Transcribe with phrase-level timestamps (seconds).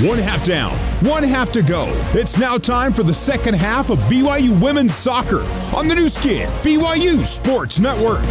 [0.00, 0.74] One half down,
[1.04, 1.86] one half to go.
[2.14, 5.42] It's now time for the second half of BYU Women's Soccer
[5.76, 8.24] on the Nu Skin, BYU Sports Network.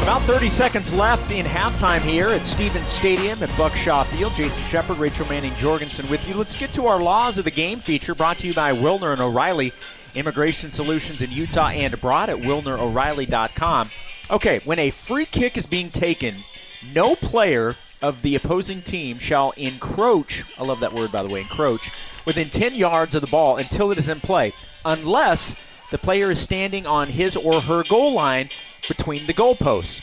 [0.00, 4.32] About 30 seconds left in halftime here at Stevens Stadium at Buck Shaw Field.
[4.32, 6.34] Jason Shepard, Rachel Manning Jorgensen with you.
[6.34, 9.20] Let's get to our Laws of the Game feature brought to you by Wilner and
[9.20, 9.72] O'Reilly
[10.14, 13.90] Immigration Solutions in Utah and abroad at WilnerO'Reilly.com.
[14.30, 16.36] Okay, when a free kick is being taken,
[16.94, 21.40] no player of the opposing team shall encroach, I love that word by the way,
[21.40, 21.90] encroach,
[22.24, 24.52] within 10 yards of the ball until it is in play,
[24.84, 25.56] unless
[25.90, 28.50] the player is standing on his or her goal line
[28.86, 30.02] between the goalposts.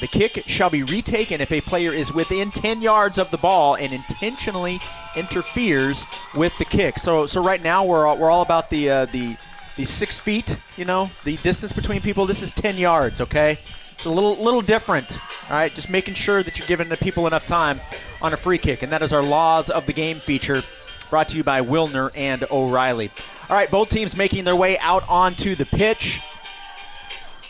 [0.00, 3.74] The kick shall be retaken if a player is within 10 yards of the ball
[3.74, 4.80] and intentionally
[5.14, 6.98] interferes with the kick.
[6.98, 9.36] So, so right now we're all, we're all about the uh, the
[9.76, 10.58] the six feet.
[10.76, 12.24] You know, the distance between people.
[12.24, 13.20] This is 10 yards.
[13.20, 13.58] Okay,
[14.00, 15.18] it's a little little different.
[15.50, 17.82] All right, just making sure that you're giving the people enough time
[18.22, 20.62] on a free kick, and that is our laws of the game feature,
[21.10, 23.10] brought to you by Wilner and O'Reilly.
[23.50, 26.22] All right, both teams making their way out onto the pitch.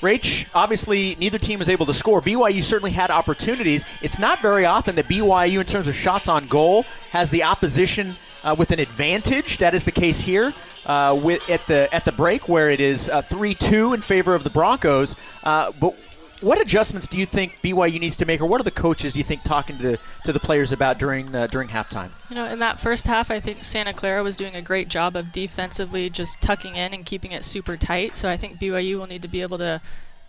[0.01, 2.21] Rach, obviously, neither team was able to score.
[2.21, 3.85] BYU certainly had opportunities.
[4.03, 8.15] It's not very often that BYU, in terms of shots on goal, has the opposition
[8.43, 9.59] uh, with an advantage.
[9.59, 10.53] That is the case here
[10.87, 13.23] uh, with, at the at the break, where it is uh,
[13.61, 15.15] two in favor of the Broncos.
[15.45, 15.95] Uh, but
[16.41, 19.19] what adjustments do you think BYU needs to make, or what are the coaches do
[19.19, 22.11] you think talking to to the players about during uh, during halftime?
[22.29, 25.17] You know, in that first half, I think Santa Clara was doing a great job
[25.17, 28.17] of defensively just tucking in and keeping it super tight.
[28.17, 29.81] So I think BYU will need to be able to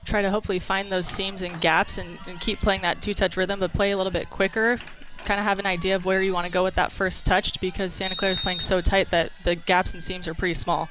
[0.04, 3.60] try to hopefully find those seams and gaps and, and keep playing that two-touch rhythm,
[3.60, 4.78] but play a little bit quicker.
[5.26, 7.60] Kind of have an idea of where you want to go with that first touch
[7.62, 10.90] because Santa Clara is playing so tight that the gaps and seams are pretty small.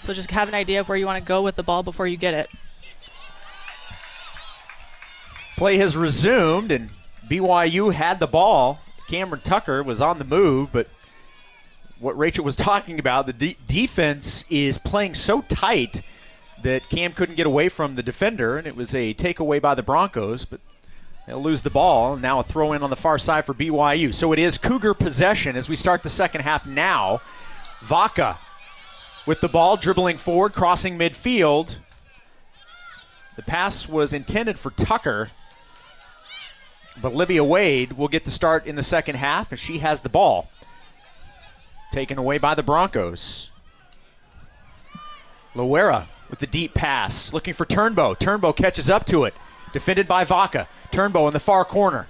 [0.00, 2.06] So just have an idea of where you want to go with the ball before
[2.06, 2.48] you get it.
[5.62, 6.90] Play has resumed, and
[7.30, 8.80] BYU had the ball.
[9.06, 10.88] Cameron Tucker was on the move, but
[12.00, 16.02] what Rachel was talking about, the de- defense is playing so tight
[16.64, 19.84] that Cam couldn't get away from the defender, and it was a takeaway by the
[19.84, 20.60] Broncos, but
[21.28, 22.16] they'll lose the ball.
[22.16, 24.12] Now a throw in on the far side for BYU.
[24.12, 27.20] So it is Cougar possession as we start the second half now.
[27.82, 28.36] Vaca
[29.26, 31.76] with the ball, dribbling forward, crossing midfield.
[33.36, 35.30] The pass was intended for Tucker.
[37.00, 40.08] But Olivia Wade will get the start in the second half, and she has the
[40.08, 40.50] ball.
[41.90, 43.50] Taken away by the Broncos.
[45.54, 48.18] Loera with the deep pass, looking for Turnbow.
[48.18, 49.34] Turnbow catches up to it.
[49.72, 50.68] Defended by Vaca.
[50.90, 52.08] Turnbow in the far corner.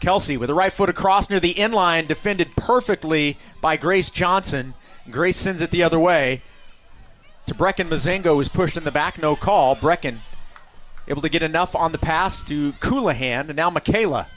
[0.00, 4.74] Kelsey with the right foot across near the inline, defended perfectly by Grace Johnson.
[5.10, 6.42] Grace sends it the other way
[7.46, 9.74] to Brecken Mozingo, who's pushed in the back, no call.
[9.74, 10.18] Brecken
[11.08, 14.28] able to get enough on the pass to Colohan, and now Michaela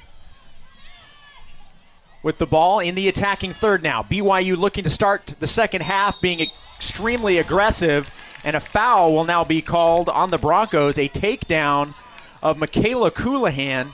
[2.24, 4.04] with the ball in the attacking third now.
[4.04, 8.12] BYU looking to start the second half being extremely aggressive,
[8.44, 10.98] and a foul will now be called on the Broncos.
[10.98, 11.94] A takedown
[12.42, 13.92] of Michaela Colohan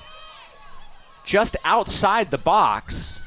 [1.26, 3.22] just outside the box.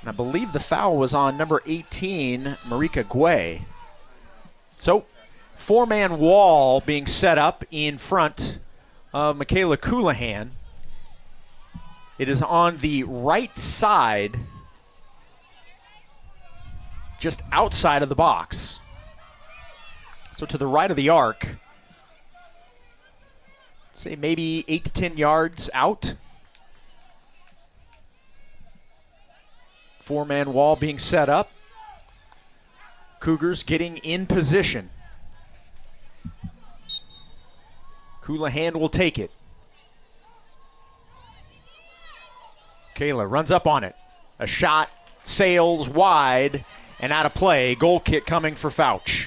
[0.00, 3.62] And I believe the foul was on number 18, Marika Guay.
[4.78, 5.04] So
[5.54, 8.58] four man wall being set up in front
[9.12, 10.50] of Michaela Colohan.
[12.18, 14.38] It is on the right side,
[17.18, 18.80] just outside of the box.
[20.32, 21.48] So to the right of the arc,
[23.92, 26.14] say maybe eight to ten yards out.
[30.00, 31.50] Four man wall being set up.
[33.20, 34.90] Cougars getting in position.
[38.24, 39.30] Colohan will take it.
[42.96, 43.96] Kayla runs up on it.
[44.38, 44.90] A shot
[45.24, 46.64] sails wide
[47.00, 47.74] and out of play.
[47.74, 49.26] Goal kick coming for Fouch.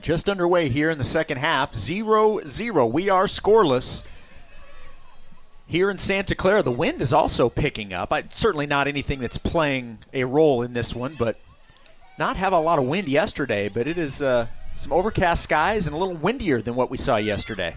[0.00, 1.74] Just underway here in the second half.
[1.74, 2.86] 0 0.
[2.86, 4.04] We are scoreless
[5.66, 6.62] here in Santa Clara.
[6.62, 8.12] The wind is also picking up.
[8.12, 11.40] I, certainly not anything that's playing a role in this one, but
[12.18, 14.20] not have a lot of wind yesterday, but it is.
[14.22, 17.76] Uh, some overcast skies and a little windier than what we saw yesterday.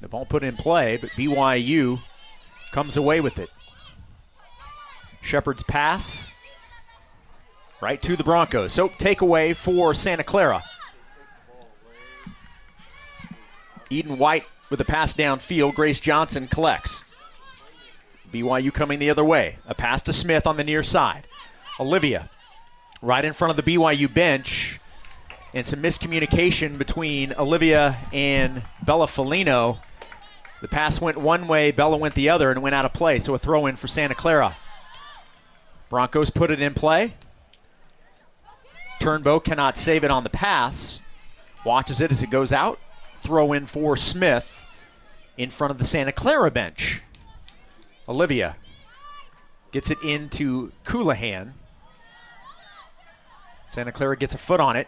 [0.00, 2.00] The ball put in play, but BYU
[2.72, 3.50] comes away with it.
[5.20, 6.28] Shepard's pass
[7.80, 8.72] right to the Broncos.
[8.72, 10.62] So takeaway for Santa Clara.
[13.90, 15.74] Eden White with a pass downfield.
[15.74, 17.04] Grace Johnson collects.
[18.32, 19.58] BYU coming the other way.
[19.66, 21.26] A pass to Smith on the near side.
[21.78, 22.30] Olivia
[23.02, 24.80] right in front of the BYU bench
[25.54, 29.78] and some miscommunication between Olivia and Bella Felino.
[30.60, 33.18] The pass went one way, Bella went the other, and went out of play.
[33.18, 34.56] So a throw in for Santa Clara.
[35.88, 37.14] Broncos put it in play.
[39.00, 41.00] Turnbow cannot save it on the pass.
[41.66, 42.78] Watches it as it goes out.
[43.16, 44.64] Throw in for Smith
[45.36, 47.02] in front of the Santa Clara bench.
[48.08, 48.56] Olivia
[49.72, 51.52] gets it into Colohan.
[53.68, 54.86] Santa Clara gets a foot on it.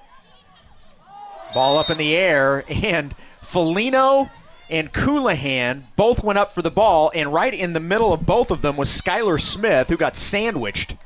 [1.55, 4.29] Ball up in the air, and Felino
[4.69, 8.51] and Colohan both went up for the ball, and right in the middle of both
[8.51, 10.97] of them was Skylar Smith, who got sandwiched.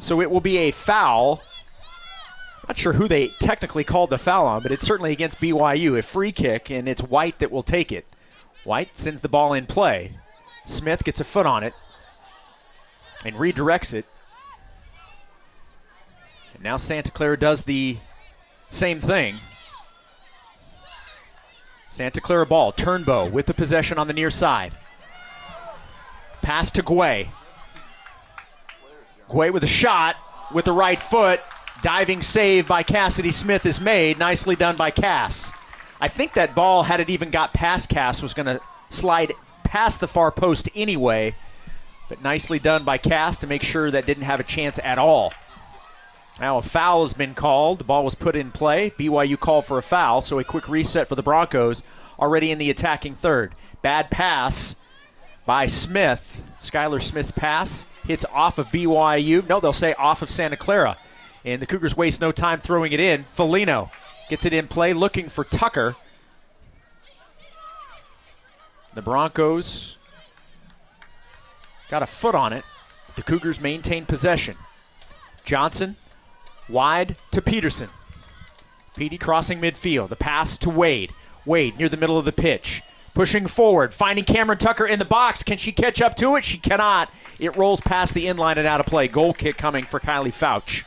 [0.00, 1.42] So it will be a foul.
[2.66, 5.98] Not sure who they technically called the foul on, but it's certainly against BYU.
[5.98, 8.06] A free kick, and it's White that will take it.
[8.64, 10.18] White sends the ball in play.
[10.66, 11.74] Smith gets a foot on it
[13.24, 14.06] and redirects it.
[16.54, 17.98] And now Santa Clara does the
[18.70, 19.36] same thing.
[21.90, 22.72] Santa Clara ball.
[22.72, 24.72] Turnbow with the possession on the near side.
[26.40, 27.28] Pass to Guay.
[29.28, 30.16] Guay with a shot
[30.52, 31.40] with the right foot.
[31.82, 34.18] Diving save by Cassidy Smith is made.
[34.18, 35.52] Nicely done by Cass.
[36.00, 39.32] I think that ball, had it even got past Cass, was going to slide
[39.64, 41.34] past the far post anyway.
[42.08, 45.32] But nicely done by Cass to make sure that didn't have a chance at all.
[46.40, 47.78] Now a foul has been called.
[47.80, 48.90] The ball was put in play.
[48.98, 51.82] BYU called for a foul, so a quick reset for the Broncos
[52.18, 53.54] already in the attacking third.
[53.82, 54.74] Bad pass
[55.44, 56.42] by Smith.
[56.58, 59.46] Skylar Smith's pass hits off of BYU.
[59.48, 60.96] No, they'll say off of Santa Clara.
[61.44, 63.24] And the Cougars waste no time throwing it in.
[63.36, 63.90] Felino
[64.30, 65.96] gets it in play, looking for Tucker.
[68.94, 69.98] The Broncos
[71.90, 72.64] got a foot on it.
[73.16, 74.56] The Cougars maintain possession.
[75.44, 75.96] Johnson
[76.70, 77.90] wide to Peterson.
[78.96, 80.08] Petey crossing midfield.
[80.08, 81.12] The pass to Wade.
[81.44, 82.82] Wade near the middle of the pitch.
[83.14, 85.42] Pushing forward, finding Cameron Tucker in the box.
[85.42, 86.44] Can she catch up to it?
[86.44, 87.12] She cannot.
[87.38, 89.08] It rolls past the inline and out of play.
[89.08, 90.84] Goal kick coming for Kylie Fouch.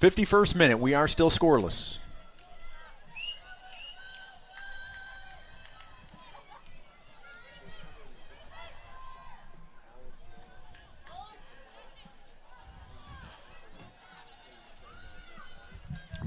[0.00, 1.98] 51st minute, we are still scoreless.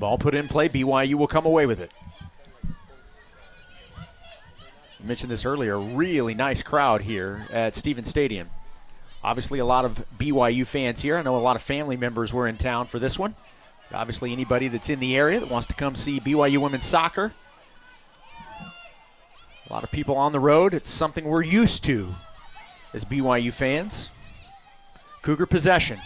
[0.01, 0.67] Ball put in play.
[0.67, 1.91] BYU will come away with it.
[4.99, 5.79] Mentioned this earlier.
[5.79, 8.49] Really nice crowd here at Stevens Stadium.
[9.23, 11.17] Obviously, a lot of BYU fans here.
[11.17, 13.35] I know a lot of family members were in town for this one.
[13.93, 17.33] Obviously, anybody that's in the area that wants to come see BYU women's soccer.
[19.69, 20.73] A lot of people on the road.
[20.73, 22.15] It's something we're used to
[22.91, 24.09] as BYU fans.
[25.21, 25.99] Cougar possession.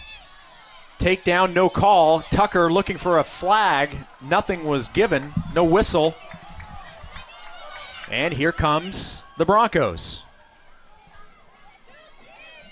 [1.05, 2.21] Takedown, no call.
[2.31, 3.95] Tucker looking for a flag.
[4.23, 5.35] Nothing was given.
[5.53, 6.15] No whistle.
[8.09, 10.23] And here comes the Broncos.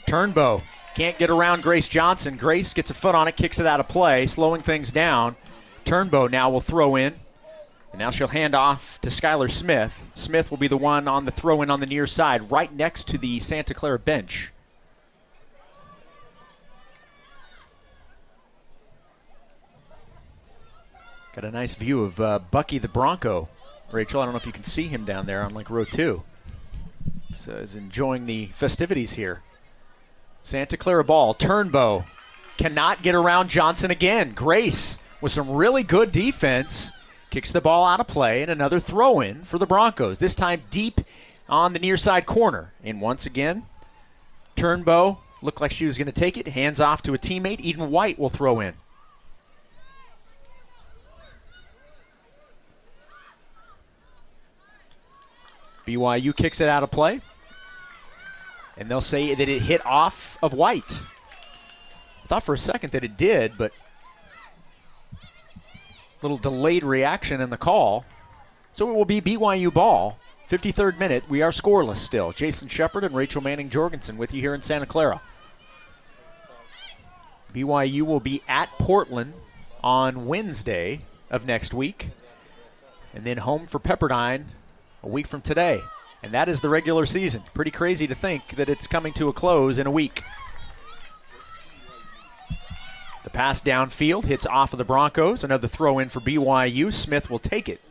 [0.07, 0.63] Turnbow
[0.95, 2.35] can't get around Grace Johnson.
[2.35, 5.35] Grace gets a foot on it, kicks it out of play, slowing things down.
[5.85, 7.13] Turnbow now will throw in.
[7.91, 10.07] And now she'll hand off to Skylar Smith.
[10.15, 13.07] Smith will be the one on the throw in on the near side, right next
[13.09, 14.51] to the Santa Clara bench.
[21.35, 23.49] Got a nice view of uh, Bucky the Bronco.
[23.91, 26.21] Rachel, I don't know if you can see him down there on like row two.
[27.31, 29.41] So he's enjoying the festivities here.
[30.43, 31.33] Santa Clara ball.
[31.33, 32.05] Turnbow
[32.57, 34.33] cannot get around Johnson again.
[34.33, 36.91] Grace with some really good defense
[37.31, 40.19] kicks the ball out of play and another throw in for the Broncos.
[40.19, 41.01] This time deep
[41.49, 42.73] on the near side corner.
[42.83, 43.63] And once again,
[44.55, 46.49] Turnbow looked like she was going to take it.
[46.49, 47.59] Hands off to a teammate.
[47.59, 48.75] Eden White will throw in.
[55.85, 57.21] BYU kicks it out of play.
[58.77, 61.01] And they'll say that it hit off of White.
[62.23, 63.71] I thought for a second that it did, but
[66.21, 68.05] little delayed reaction in the call.
[68.73, 70.17] So it will be BYU ball.
[70.49, 71.23] 53rd minute.
[71.29, 72.31] We are scoreless still.
[72.31, 75.21] Jason Shepard and Rachel Manning Jorgensen with you here in Santa Clara.
[77.53, 79.33] BYU will be at Portland
[79.83, 82.09] on Wednesday of next week,
[83.13, 84.45] and then home for Pepperdine
[85.03, 85.81] a week from today.
[86.23, 87.43] And that is the regular season.
[87.53, 90.23] Pretty crazy to think that it's coming to a close in a week.
[93.23, 95.43] The pass downfield hits off of the Broncos.
[95.43, 96.93] Another throw in for BYU.
[96.93, 97.81] Smith will take it.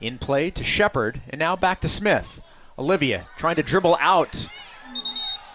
[0.00, 2.40] In play to Shepard, and now back to Smith.
[2.78, 4.48] Olivia trying to dribble out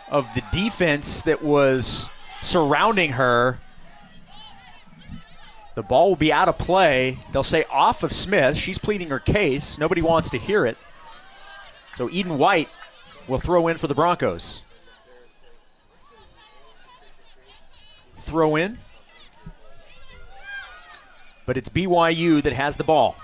[0.10, 2.10] of the defense that was
[2.42, 3.60] surrounding her.
[5.76, 7.20] The ball will be out of play.
[7.32, 8.58] They'll say off of Smith.
[8.58, 9.78] She's pleading her case.
[9.78, 10.78] Nobody wants to hear it.
[11.94, 12.70] So Eden White
[13.28, 14.64] will throw in for the Broncos.
[18.20, 18.80] Throw in.
[21.46, 23.18] But it's BYU that has the ball.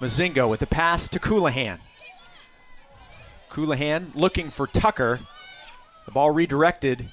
[0.00, 1.78] Mozingo with a pass to Colohan.
[3.50, 5.20] Colohan looking for Tucker.
[6.04, 7.08] The ball redirected,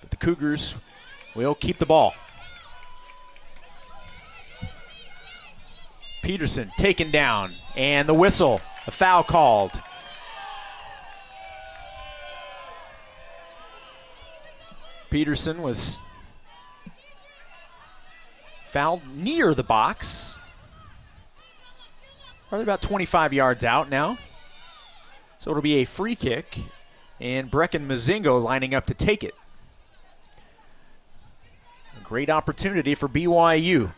[0.00, 0.76] but the Cougars
[1.34, 2.14] will keep the ball.
[6.22, 9.80] Peterson taken down, and the whistle, a foul called.
[15.10, 15.98] Peterson was
[18.66, 20.38] fouled near the box.
[22.48, 24.16] Probably about 25 yards out now.
[25.38, 26.56] So it'll be a free kick,
[27.20, 29.34] and Brecken Mozingo lining up to take it.
[32.00, 33.92] A great opportunity for BYU.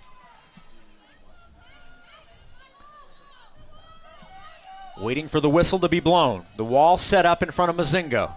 [4.99, 6.47] Waiting for the whistle to be blown.
[6.57, 8.33] The wall set up in front of Mozingo.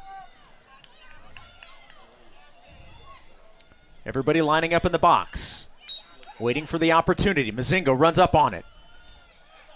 [4.05, 5.69] Everybody lining up in the box.
[6.39, 7.51] Waiting for the opportunity.
[7.51, 8.65] Mozingo runs up on it.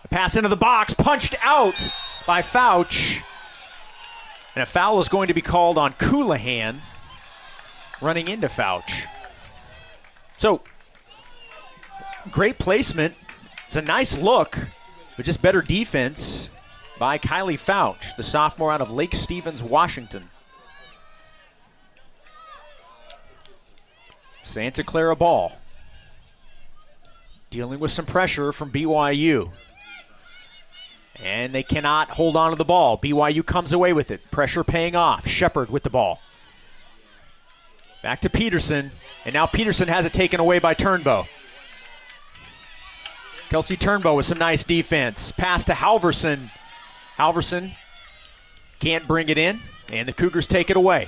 [0.04, 1.76] A pass into the box, punched out
[2.26, 3.22] by Fouch.
[4.56, 6.80] And a foul is going to be called on Colohan
[8.02, 9.06] running into Fouch.
[10.38, 10.62] So,
[12.32, 13.16] great placement.
[13.68, 14.58] It's a nice look,
[15.16, 16.41] but just better defense
[17.02, 20.30] by Kylie Fouch, the sophomore out of Lake Stevens, Washington.
[24.44, 25.54] Santa Clara ball.
[27.50, 29.50] Dealing with some pressure from BYU.
[31.20, 33.00] And they cannot hold on to the ball.
[33.00, 34.30] BYU comes away with it.
[34.30, 35.26] Pressure paying off.
[35.26, 36.22] Shepard with the ball.
[38.04, 38.92] Back to Peterson.
[39.26, 41.28] And now Peterson has it taken away by Turnbow.
[43.50, 45.32] Kelsey Turnbow with some nice defense.
[45.32, 46.52] Pass to Halverson.
[47.18, 47.76] Halverson
[48.80, 51.08] can't bring it in, and the Cougars take it away.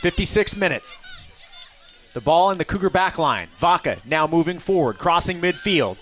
[0.00, 0.82] 56 minute.
[2.14, 3.48] The ball in the Cougar back line.
[3.56, 5.96] Vaca now moving forward, crossing midfield.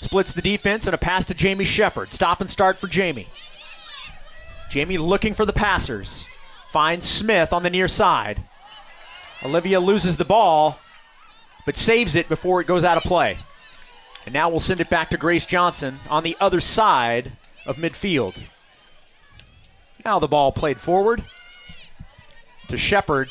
[0.00, 2.12] Splits the defense and a pass to Jamie Shepard.
[2.12, 3.28] Stop and start for Jamie.
[4.70, 6.26] Jamie looking for the passers.
[6.72, 8.42] Finds Smith on the near side.
[9.42, 10.78] Olivia loses the ball,
[11.66, 13.38] but saves it before it goes out of play.
[14.24, 17.32] And now we'll send it back to Grace Johnson on the other side
[17.70, 18.36] of midfield.
[20.04, 21.24] Now the ball played forward
[22.68, 23.30] to Shepard.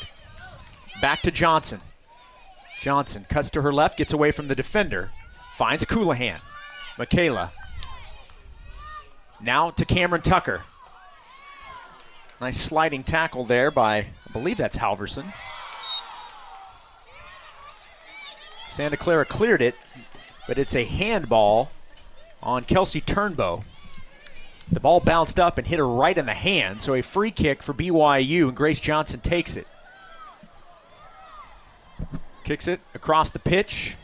[1.02, 1.80] Back to Johnson.
[2.80, 5.10] Johnson cuts to her left, gets away from the defender,
[5.54, 6.40] finds Colohan.
[6.98, 7.52] Michaela.
[9.42, 10.62] Now to Cameron Tucker.
[12.40, 15.32] Nice sliding tackle there by, I believe that's Halverson.
[18.68, 19.74] Santa Clara cleared it,
[20.48, 21.70] but it's a handball
[22.42, 23.64] on Kelsey Turnbow.
[24.72, 27.62] The ball bounced up and hit her right in the hand, so a free kick
[27.62, 29.66] for BYU, and Grace Johnson takes it.
[32.44, 33.96] Kicks it across the pitch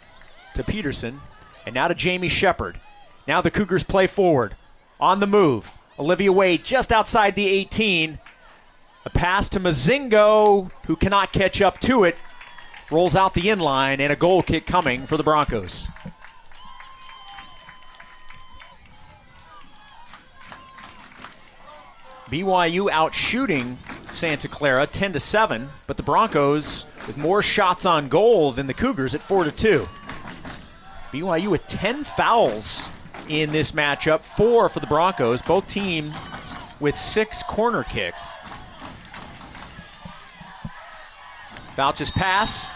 [0.54, 1.20] to Peterson,
[1.64, 2.80] and now to Jamie Shepard.
[3.28, 4.56] Now the Cougars play forward.
[4.98, 5.70] On the move.
[5.98, 8.18] Olivia Wade just outside the 18.
[9.04, 12.16] A pass to Mozingo, who cannot catch up to it.
[12.90, 15.88] Rolls out the inline, and a goal kick coming for the Broncos.
[22.30, 23.78] BYU out shooting
[24.10, 28.74] Santa Clara 10 to 7, but the Broncos with more shots on goal than the
[28.74, 29.88] Cougars at 4 to 2.
[31.12, 32.88] BYU with 10 fouls
[33.28, 36.14] in this matchup, four for the Broncos, both teams
[36.80, 38.26] with six corner kicks.
[41.76, 42.70] Fouch's pass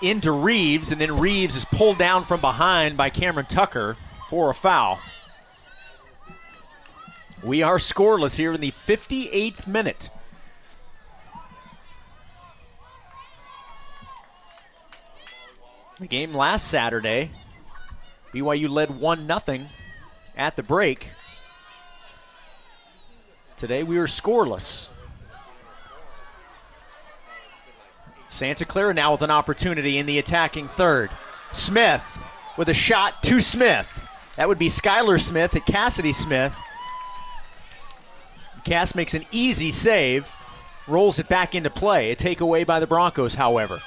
[0.00, 3.96] into Reeves, and then Reeves is pulled down from behind by Cameron Tucker
[4.28, 4.98] for a foul.
[7.42, 10.10] We are scoreless here in the 58th minute.
[15.98, 17.30] The game last Saturday,
[18.32, 19.66] BYU led 1 0
[20.36, 21.08] at the break.
[23.56, 24.88] Today we are scoreless.
[28.28, 31.10] Santa Clara now with an opportunity in the attacking third.
[31.50, 32.20] Smith
[32.56, 34.06] with a shot to Smith.
[34.36, 36.56] That would be Skylar Smith at Cassidy Smith.
[38.64, 40.32] Cass makes an easy save,
[40.86, 42.12] rolls it back into play.
[42.12, 43.80] A takeaway by the Broncos, however.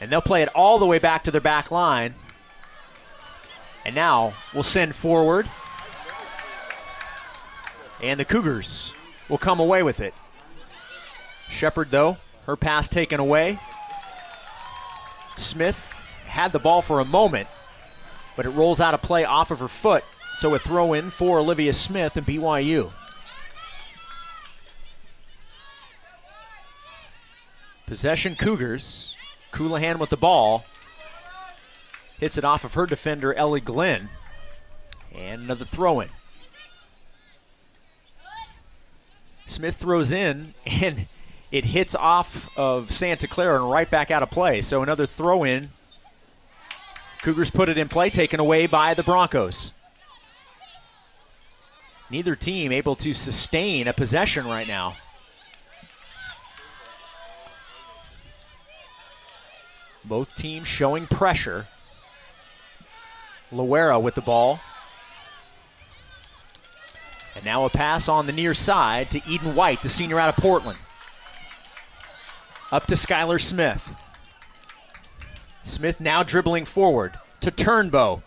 [0.00, 2.14] And they'll play it all the way back to their back line.
[3.84, 5.48] And now we'll send forward
[8.02, 8.92] And the Cougars
[9.28, 10.14] will come away with it.
[11.48, 13.58] Shepard, though, her pass taken away.
[15.36, 15.92] Smith
[16.26, 17.48] had the ball for a moment,
[18.36, 20.04] but it rolls out of play off of her foot.
[20.38, 22.92] So a throw in for Olivia Smith and BYU.
[27.86, 29.14] Possession Cougars.
[29.52, 30.64] Colohan with the ball.
[32.18, 34.08] Hits it off of her defender, Ellie Glenn.
[35.14, 36.08] And another throw in.
[39.46, 41.06] Smith throws in, and
[41.52, 44.60] it hits off of Santa Clara and right back out of play.
[44.60, 45.70] So another throw in.
[47.22, 49.72] Cougars put it in play, taken away by the Broncos.
[52.10, 54.96] Neither team able to sustain a possession right now.
[60.06, 61.66] Both teams showing pressure.
[63.52, 64.60] Loera with the ball.
[67.34, 70.42] And now a pass on the near side to Eden White, the senior out of
[70.42, 70.78] Portland.
[72.72, 74.02] Up to Skylar Smith.
[75.62, 78.22] Smith now dribbling forward to Turnbow.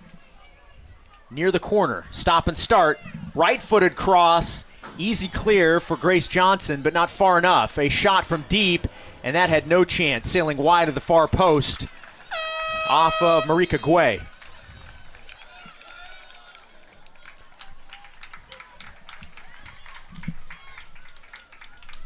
[1.31, 2.05] Near the corner.
[2.11, 2.99] Stop and start.
[3.33, 4.65] Right footed cross.
[4.97, 7.77] Easy clear for Grace Johnson, but not far enough.
[7.77, 8.87] A shot from deep,
[9.23, 10.29] and that had no chance.
[10.29, 11.87] Sailing wide of the far post
[12.89, 14.21] off of Marika Guay.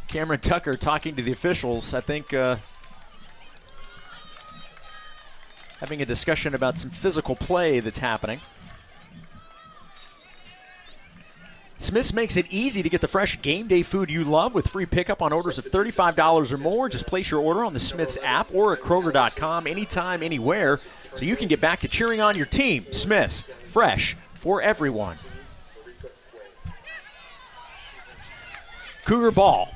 [0.07, 1.91] Cameron Tucker talking to the officials.
[1.93, 2.57] I think uh,
[5.79, 8.39] having a discussion about some physical play that's happening.
[11.83, 14.85] Smith's makes it easy to get the fresh game day food you love with free
[14.85, 16.87] pickup on orders of $35 or more.
[16.87, 20.79] Just place your order on the Smith's app or at Kroger.com anytime, anywhere,
[21.13, 22.85] so you can get back to cheering on your team.
[22.91, 25.17] Smith's, fresh for everyone.
[29.03, 29.67] Cougar ball.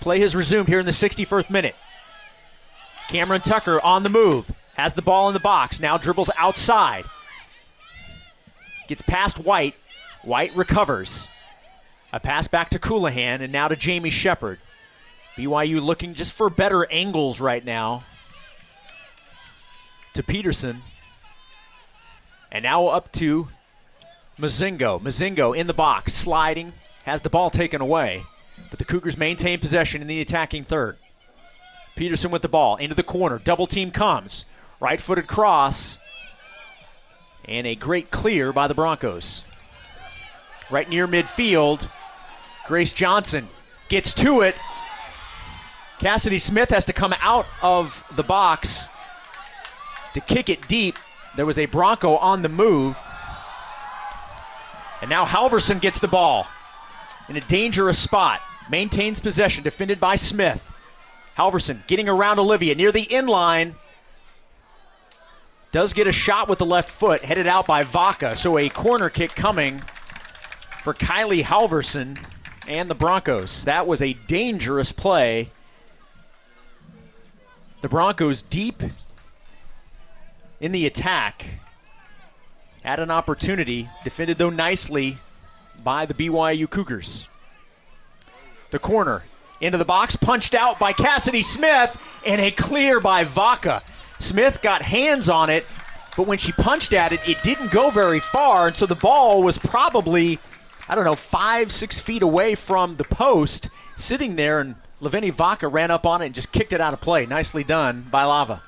[0.00, 1.74] Play has resumed here in the 61st minute.
[3.08, 4.52] Cameron Tucker on the move.
[4.74, 5.80] Has the ball in the box.
[5.80, 7.04] Now dribbles outside.
[8.86, 9.74] Gets past White.
[10.22, 11.28] White recovers.
[12.12, 14.58] A pass back to Colohan and now to Jamie Shepard.
[15.36, 18.04] BYU looking just for better angles right now.
[20.14, 20.82] To Peterson.
[22.50, 23.48] And now up to
[24.38, 25.00] Mozingo.
[25.00, 26.72] Mozingo in the box, sliding,
[27.04, 28.24] has the ball taken away.
[28.70, 30.96] But the Cougars maintain possession in the attacking third.
[31.94, 33.38] Peterson with the ball into the corner.
[33.38, 34.44] Double team comes.
[34.80, 35.98] Right footed cross.
[37.44, 39.44] And a great clear by the Broncos.
[40.70, 41.88] Right near midfield.
[42.66, 43.48] Grace Johnson
[43.88, 44.54] gets to it.
[45.98, 48.88] Cassidy Smith has to come out of the box
[50.14, 50.96] to kick it deep.
[51.36, 52.96] There was a Bronco on the move.
[55.00, 56.46] And now Halverson gets the ball
[57.28, 58.40] in a dangerous spot.
[58.70, 60.70] Maintains possession, defended by Smith.
[61.36, 63.74] Halverson getting around Olivia near the inline.
[65.72, 68.34] Does get a shot with the left foot, headed out by Vaca.
[68.36, 69.82] So a corner kick coming
[70.88, 72.18] for Kylie Halverson
[72.66, 73.66] and the Broncos.
[73.66, 75.50] That was a dangerous play.
[77.82, 78.82] The Broncos deep
[80.60, 81.44] in the attack.
[82.82, 85.18] Had an opportunity, defended though nicely
[85.84, 87.28] by the BYU Cougars.
[88.70, 89.24] The corner
[89.60, 93.82] into the box, punched out by Cassidy Smith, and a clear by Vaca.
[94.18, 95.66] Smith got hands on it,
[96.16, 99.42] but when she punched at it, it didn't go very far, and so the ball
[99.42, 100.38] was probably,
[100.88, 105.68] I don't know, five, six feet away from the post, sitting there, and Laveni Vaca
[105.68, 107.26] ran up on it and just kicked it out of play.
[107.26, 108.62] Nicely done by Lava.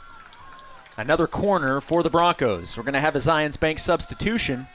[0.96, 2.76] Another corner for the Broncos.
[2.76, 4.66] We're going to have a Zions Bank substitution.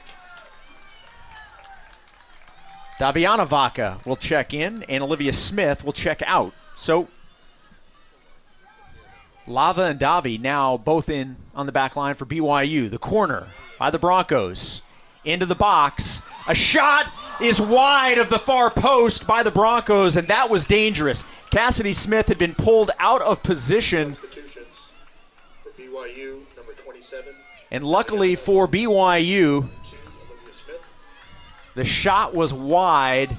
[2.98, 6.52] Daviana Vaca will check in, and Olivia Smith will check out.
[6.74, 7.08] So
[9.46, 12.90] Lava and Davi now both in on the back line for BYU.
[12.90, 14.82] The corner by the Broncos.
[15.24, 16.22] Into the box.
[16.46, 17.06] A shot
[17.40, 21.24] is wide of the far post by the Broncos, and that was dangerous.
[21.50, 24.16] Cassidy Smith had been pulled out of position.
[27.70, 29.68] And luckily for BYU,
[31.74, 33.36] the shot was wide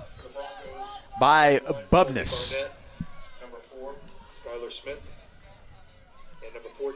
[1.19, 1.59] by
[1.91, 2.55] Bubness.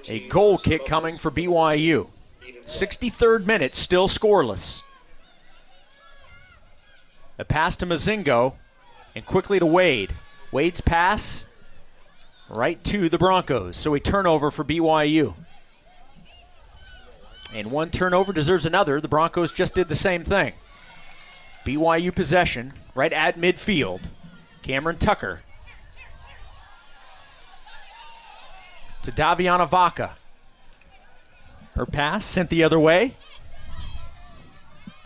[0.07, 2.07] A goal kick coming for BYU.
[2.65, 4.83] 63rd minute, still scoreless.
[7.41, 8.53] A pass to Mozingo
[9.15, 10.13] and quickly to Wade.
[10.51, 11.45] Wade's pass
[12.47, 13.77] right to the Broncos.
[13.77, 15.33] So a turnover for BYU.
[17.51, 19.01] And one turnover deserves another.
[19.01, 20.53] The Broncos just did the same thing.
[21.65, 24.01] BYU possession right at midfield.
[24.61, 25.41] Cameron Tucker
[29.01, 30.15] to Daviana Vaca.
[31.73, 33.15] Her pass sent the other way.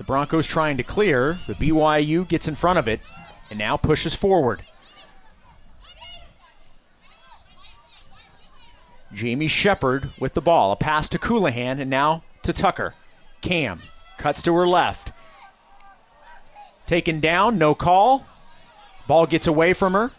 [0.06, 3.02] The Broncos trying to clear, but BYU gets in front of it
[3.50, 4.62] and now pushes forward.
[9.12, 10.72] Jamie Shepard with the ball.
[10.72, 12.94] A pass to Colohan and now to Tucker.
[13.42, 13.82] Cam
[14.20, 15.12] cuts to her left.
[16.86, 18.28] Taken down, no call.
[19.08, 20.12] Ball gets away from her.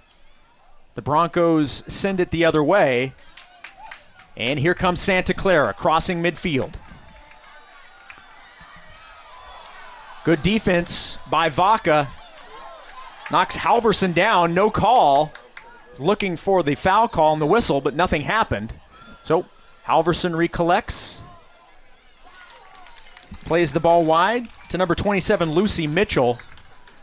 [0.96, 3.12] The Broncos send it the other way.
[4.37, 6.75] And here comes Santa Clara crossing midfield.
[10.27, 12.11] Good defense by Vaca.
[13.31, 15.33] Knocks Halverson down, no call.
[15.99, 18.75] Looking for the foul call and the whistle, but nothing happened.
[19.23, 19.47] So
[19.85, 21.23] Halverson recollects.
[23.45, 26.41] Plays the ball wide to number 27, Lucy Mitchell.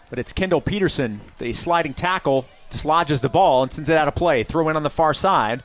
[0.10, 4.16] But it's Kendall Peterson, the sliding tackle, dislodges the ball and sends it out of
[4.16, 4.44] play.
[4.44, 5.64] Throw in on the far side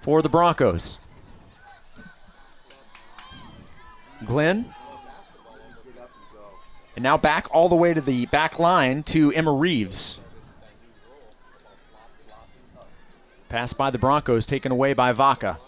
[0.00, 0.98] for the Broncos.
[4.24, 4.74] Glenn.
[6.94, 10.18] And now back all the way to the back line to Emma Reeves.
[13.48, 15.58] Pass by the Broncos, taken away by Vaca.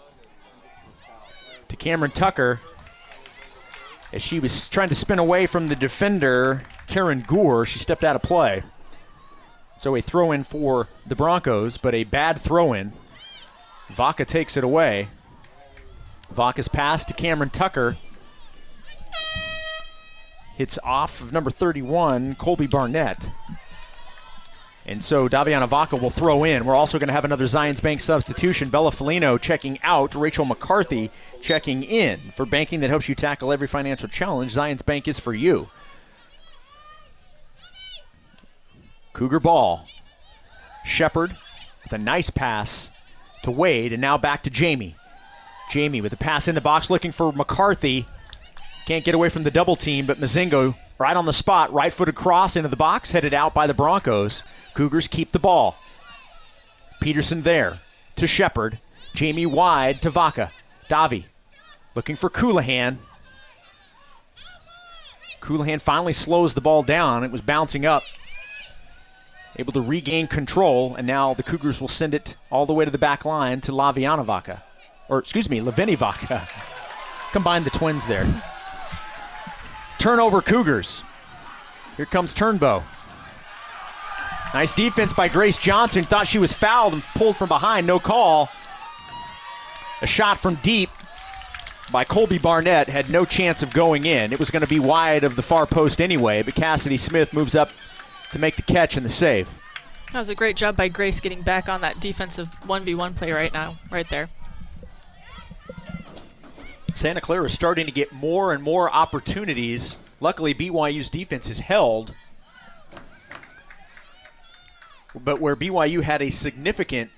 [1.68, 2.60] To Cameron Tucker.
[4.12, 8.16] As she was trying to spin away from the defender, Karen Gore, she stepped out
[8.16, 8.62] of play.
[9.78, 12.92] So a throw in for the Broncos, but a bad throw in.
[13.90, 15.08] Vaca takes it away.
[16.30, 17.96] Vaca's pass to Cameron Tucker.
[20.56, 23.28] Hits off of number 31, Colby Barnett.
[24.86, 26.64] And so Daviana Vaca will throw in.
[26.66, 28.68] We're also going to have another Zions Bank substitution.
[28.68, 30.14] Bella Felino checking out.
[30.14, 32.20] Rachel McCarthy checking in.
[32.32, 35.68] For banking that helps you tackle every financial challenge, Zions Bank is for you.
[39.14, 39.88] Cougar ball.
[40.84, 41.36] Shepard
[41.82, 42.90] with a nice pass
[43.42, 44.96] to Wade, and now back to Jamie.
[45.70, 48.06] Jamie with a pass in the box looking for McCarthy.
[48.86, 52.14] Can't get away from the double team, but Mozingo right on the spot, right footed
[52.14, 54.42] cross into the box, headed out by the Broncos.
[54.74, 55.76] Cougars keep the ball.
[57.00, 57.80] Peterson there
[58.16, 58.78] to Shepard.
[59.14, 60.50] Jamie wide to Vaca.
[60.88, 61.24] Davi
[61.94, 62.98] looking for Colohan.
[65.40, 67.22] Colohan finally slows the ball down.
[67.22, 68.02] It was bouncing up.
[69.56, 72.90] Able to regain control, and now the Cougars will send it all the way to
[72.90, 74.64] the back line to Laviana Vaca.
[75.08, 76.48] Or, excuse me, Lavini Vaca.
[77.32, 78.26] Combine the twins there.
[80.04, 81.02] Turnover Cougars.
[81.96, 82.82] Here comes Turnbow.
[84.52, 86.04] Nice defense by Grace Johnson.
[86.04, 87.86] Thought she was fouled and pulled from behind.
[87.86, 88.50] No call.
[90.02, 90.90] A shot from deep
[91.90, 94.30] by Colby Barnett had no chance of going in.
[94.30, 97.54] It was going to be wide of the far post anyway, but Cassidy Smith moves
[97.54, 97.70] up
[98.32, 99.58] to make the catch and the save.
[100.12, 103.54] That was a great job by Grace getting back on that defensive 1v1 play right
[103.54, 104.28] now, right there.
[106.94, 109.96] Santa Clara is starting to get more and more opportunities.
[110.20, 112.14] Luckily, BYU's defense is held
[115.14, 117.10] but where BYU had a significant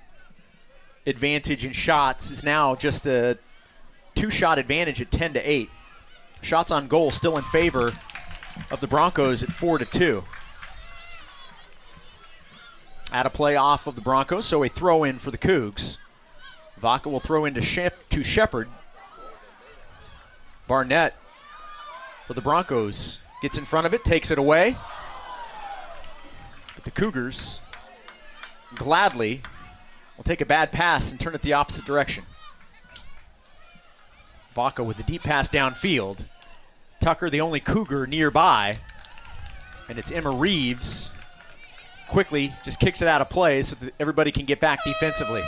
[1.05, 3.37] advantage in shots is now just a
[4.15, 5.69] two-shot advantage at 10 to 8.
[6.41, 7.93] Shots on goal still in favor
[8.69, 10.23] of the Broncos at 4 to 2.
[13.11, 15.97] At a play off of the Broncos, so a throw in for the Cougs.
[16.77, 18.67] Vaca will throw into Shep- to Shepard.
[20.67, 21.15] Barnett
[22.25, 24.75] for the Broncos gets in front of it, takes it away.
[26.75, 27.59] But the Cougars
[28.75, 29.41] gladly
[30.17, 32.25] will take a bad pass and turn it the opposite direction.
[34.53, 36.25] Vaca with a deep pass downfield.
[36.99, 38.79] Tucker, the only Cougar nearby.
[39.87, 41.11] And it's Emma Reeves.
[42.09, 45.43] Quickly just kicks it out of play so that everybody can get back defensively.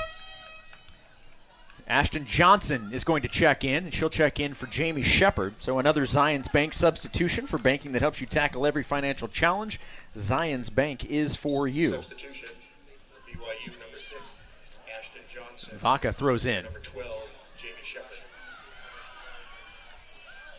[1.89, 5.56] Ashton Johnson is going to check in, and she'll check in for Jamie Shepard.
[5.58, 9.80] So another Zions Bank substitution for banking that helps you tackle every financial challenge.
[10.15, 11.93] Zions Bank is for you.
[11.93, 12.49] Substitution.
[13.28, 14.21] BYU number six,
[14.99, 15.78] Ashton Johnson.
[15.80, 16.65] Vaca throws in.
[16.65, 17.08] Number 12,
[17.58, 18.17] Jamie Shepard.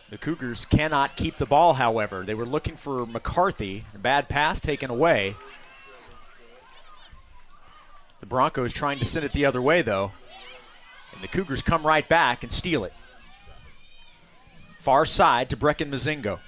[0.09, 2.23] The Cougars cannot keep the ball, however.
[2.23, 3.85] They were looking for McCarthy.
[3.95, 5.37] A bad pass taken away.
[8.19, 10.11] The Broncos trying to send it the other way, though.
[11.13, 12.93] And the Cougars come right back and steal it.
[14.79, 16.39] Far side to Brecken Mozingo.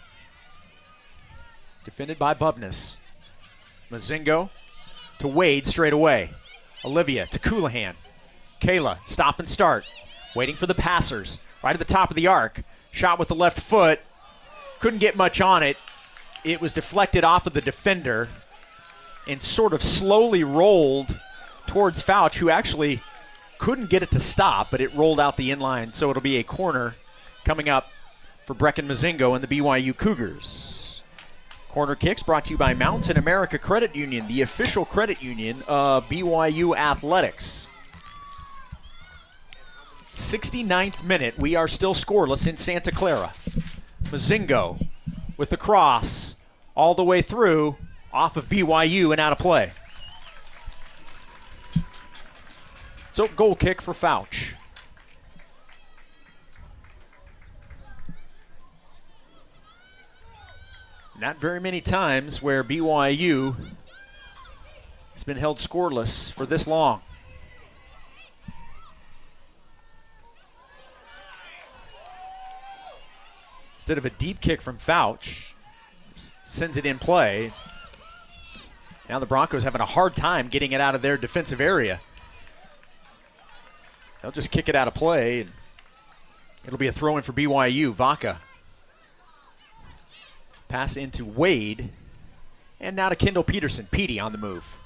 [1.85, 2.97] Defended by Bubness.
[3.91, 4.49] Mozingo
[5.19, 6.31] to Wade straight away.
[6.83, 7.95] Olivia to Colohan.
[8.61, 9.85] Kayla, stop and start.
[10.35, 11.39] Waiting for the passers.
[11.63, 12.63] Right at the top of the arc.
[12.91, 13.99] Shot with the left foot.
[14.79, 15.77] Couldn't get much on it.
[16.43, 18.29] It was deflected off of the defender.
[19.27, 21.19] and sort of slowly rolled
[21.65, 23.01] towards Fouch, who actually
[23.63, 25.95] couldn't get it to stop, but it rolled out the inline.
[25.95, 26.95] So it'll be a corner
[27.45, 27.87] coming up
[28.45, 31.01] for Brecken Mozingo and the BYU Cougars.
[31.69, 36.09] Corner kicks brought to you by Mountain America Credit Union, the official credit union of
[36.09, 37.67] BYU Athletics.
[40.13, 43.31] 69th minute, we are still scoreless in Santa Clara.
[44.03, 44.85] Mozingo
[45.37, 46.35] with the cross
[46.75, 47.77] all the way through
[48.11, 49.71] off of BYU and out of play.
[53.13, 54.55] So, goal kick for Fouch.
[61.19, 63.55] Not very many times where BYU
[65.13, 67.01] has been held scoreless for this long.
[73.75, 75.53] Instead of a deep kick from Fouch,
[76.43, 77.53] sends it in play.
[79.07, 82.01] Now the Broncos having a hard time getting it out of their defensive area.
[84.23, 85.41] They'll just kick it out of play.
[85.41, 85.51] And
[86.65, 87.93] it'll be a throw in for BYU.
[87.93, 88.39] Vaca.
[90.69, 91.89] Pass into Wade.
[92.79, 93.85] And now to Kendall Peterson.
[93.91, 94.77] Petey on the move.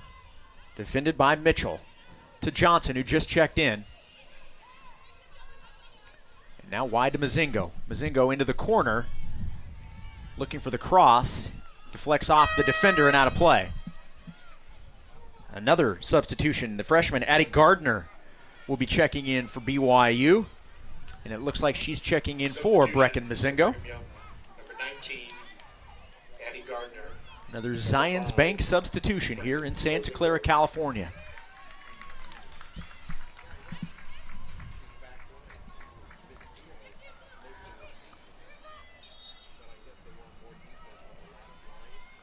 [0.76, 1.82] Defended by Mitchell.
[2.42, 3.86] To Johnson, who just checked in.
[6.64, 7.70] And now wide to Mozingo.
[7.88, 9.06] Mozingo into the corner.
[10.36, 11.52] Looking for the cross.
[11.92, 13.72] Deflects off the defender and out of play.
[15.54, 16.78] Another substitution.
[16.78, 18.08] The freshman, Addie Gardner,
[18.68, 20.46] will be checking in for BYU.
[21.24, 23.58] And it looks like she's checking in for Brecken Mozingo.
[23.58, 23.76] Number
[24.80, 25.20] 19,
[26.48, 27.02] Addie Gardner.
[27.50, 31.12] Another Zions Bank substitution here in Santa Clara, California.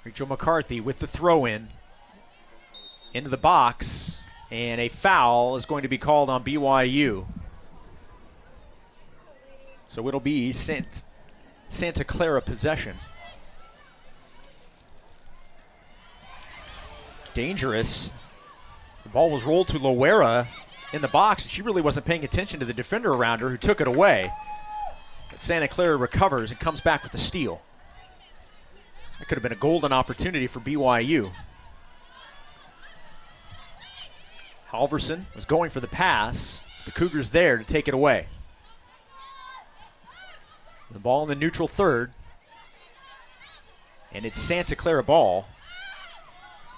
[0.05, 1.71] Rachel McCarthy with the throw in
[3.13, 4.14] into the box,
[4.55, 7.27] and a foul is going to be called on BYU.
[9.89, 12.97] So it'll be Santa Clara possession.
[17.35, 18.13] Dangerous.
[19.03, 20.47] The ball was rolled to Loera
[20.93, 23.57] in the box, and she really wasn't paying attention to the defender around her who
[23.57, 24.33] took it away.
[25.31, 27.61] But Santa Clara recovers and comes back with the steal.
[29.19, 31.33] That could have been a golden opportunity for BYU.
[34.75, 36.65] Halverson was going for the pass.
[36.85, 38.27] The Cougars there to take it away.
[40.91, 42.13] The ball in the neutral third.
[44.13, 45.47] And it's Santa Clara ball.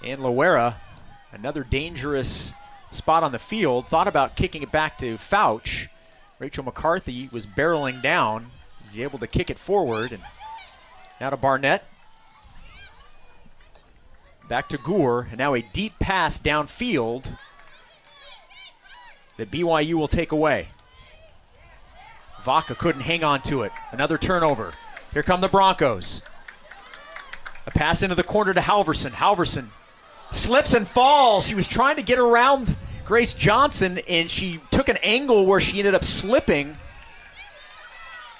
[0.04, 0.74] And Loera,
[1.32, 2.52] another dangerous
[2.90, 5.88] spot on the field, thought about kicking it back to Fouch.
[6.38, 8.50] Rachel McCarthy was barreling down.
[8.90, 10.12] Was able to kick it forward.
[10.12, 10.22] And
[11.18, 11.84] now to Barnett.
[14.48, 17.36] Back to Gore, and now a deep pass downfield
[19.36, 20.68] that BYU will take away.
[22.42, 23.72] Vaca couldn't hang on to it.
[23.90, 24.72] Another turnover.
[25.12, 26.22] Here come the Broncos.
[27.66, 29.10] A pass into the corner to Halverson.
[29.10, 29.68] Halverson
[30.30, 31.46] slips and falls.
[31.46, 35.78] She was trying to get around Grace Johnson, and she took an angle where she
[35.78, 36.76] ended up slipping.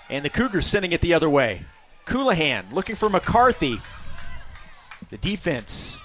[0.09, 1.65] And the Cougars sending it the other way.
[2.07, 3.81] Colohan looking for McCarthy.
[5.11, 5.99] The defense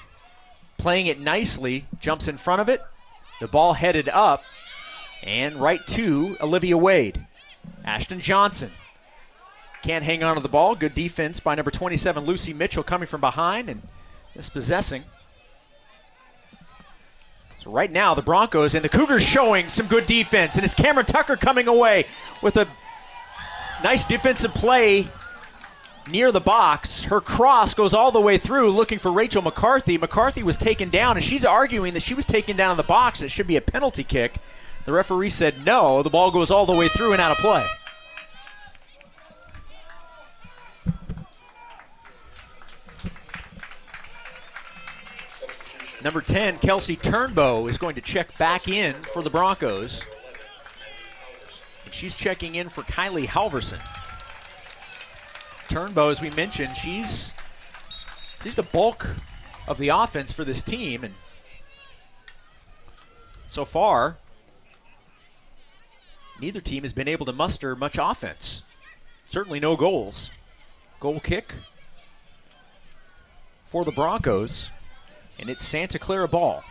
[0.81, 2.81] playing it nicely, jumps in front of it.
[3.39, 4.43] The ball headed up
[5.23, 7.25] and right to Olivia Wade.
[7.85, 8.71] Ashton Johnson
[9.81, 10.75] can't hang on to the ball.
[10.75, 13.81] Good defense by number 27, Lucy Mitchell, coming from behind and
[14.35, 15.03] dispossessing.
[17.59, 21.05] So right now, the Broncos and the Cougars showing some good defense, and it's Cameron
[21.05, 22.05] Tucker coming away
[22.41, 22.67] with a
[23.83, 25.07] nice defensive play
[26.09, 27.03] near the box.
[27.03, 29.97] Her cross goes all the way through looking for Rachel McCarthy.
[29.97, 33.21] McCarthy was taken down, and she's arguing that she was taken down in the box.
[33.21, 34.35] It should be a penalty kick.
[34.85, 36.01] The referee said no.
[36.01, 37.67] The ball goes all the way through and out of play.
[46.03, 50.03] Number 10, Kelsey Turnbow, is going to check back in for the Broncos.
[51.85, 53.79] And she's checking in for Kylie Halverson.
[55.69, 57.33] Turnbow, as we mentioned, she's
[58.43, 59.07] she's the bulk
[59.67, 61.13] of the offense for this team, and
[63.47, 64.17] so far,
[66.41, 68.63] neither team has been able to muster much offense.
[69.27, 70.31] Certainly no goals.
[70.99, 71.53] Goal kick
[73.65, 74.71] for the Broncos,
[75.39, 76.63] and it's Santa Clara ball.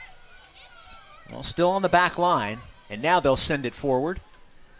[1.30, 2.58] Well, still on the back line,
[2.90, 4.20] and now they'll send it forward.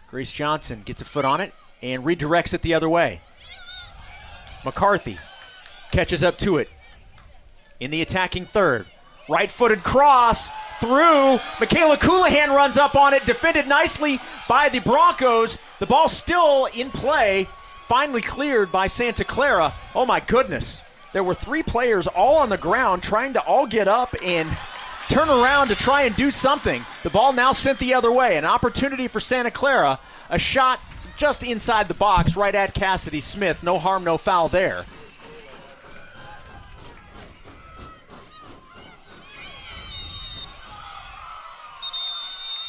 [0.09, 3.21] Grace Johnson gets a foot on it and redirects it the other way.
[4.63, 5.17] McCarthy
[5.91, 6.69] catches up to it
[7.79, 8.85] in the attacking third.
[9.31, 10.49] Right footed cross
[10.81, 11.39] through.
[11.57, 15.57] Michaela Colohan runs up on it, defended nicely by the Broncos.
[15.79, 17.47] The ball still in play,
[17.87, 19.73] finally cleared by Santa Clara.
[19.95, 20.81] Oh my goodness.
[21.13, 24.49] There were three players all on the ground trying to all get up and
[25.07, 26.85] turn around to try and do something.
[27.03, 28.35] The ball now sent the other way.
[28.35, 29.97] An opportunity for Santa Clara.
[30.29, 30.81] A shot
[31.15, 33.63] just inside the box, right at Cassidy Smith.
[33.63, 34.85] No harm, no foul there.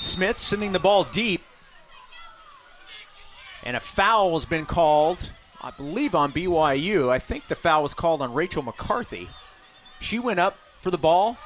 [0.02, 1.42] Smith sending the ball deep.
[3.62, 7.08] And a foul has been called, I believe, on BYU.
[7.08, 9.28] I think the foul was called on Rachel McCarthy.
[10.00, 11.36] She went up for the ball,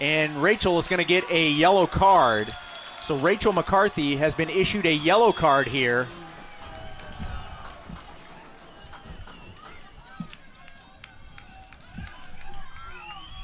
[0.00, 2.54] and Rachel is going to get a yellow card.
[3.02, 6.08] So Rachel McCarthy has been issued a yellow card here.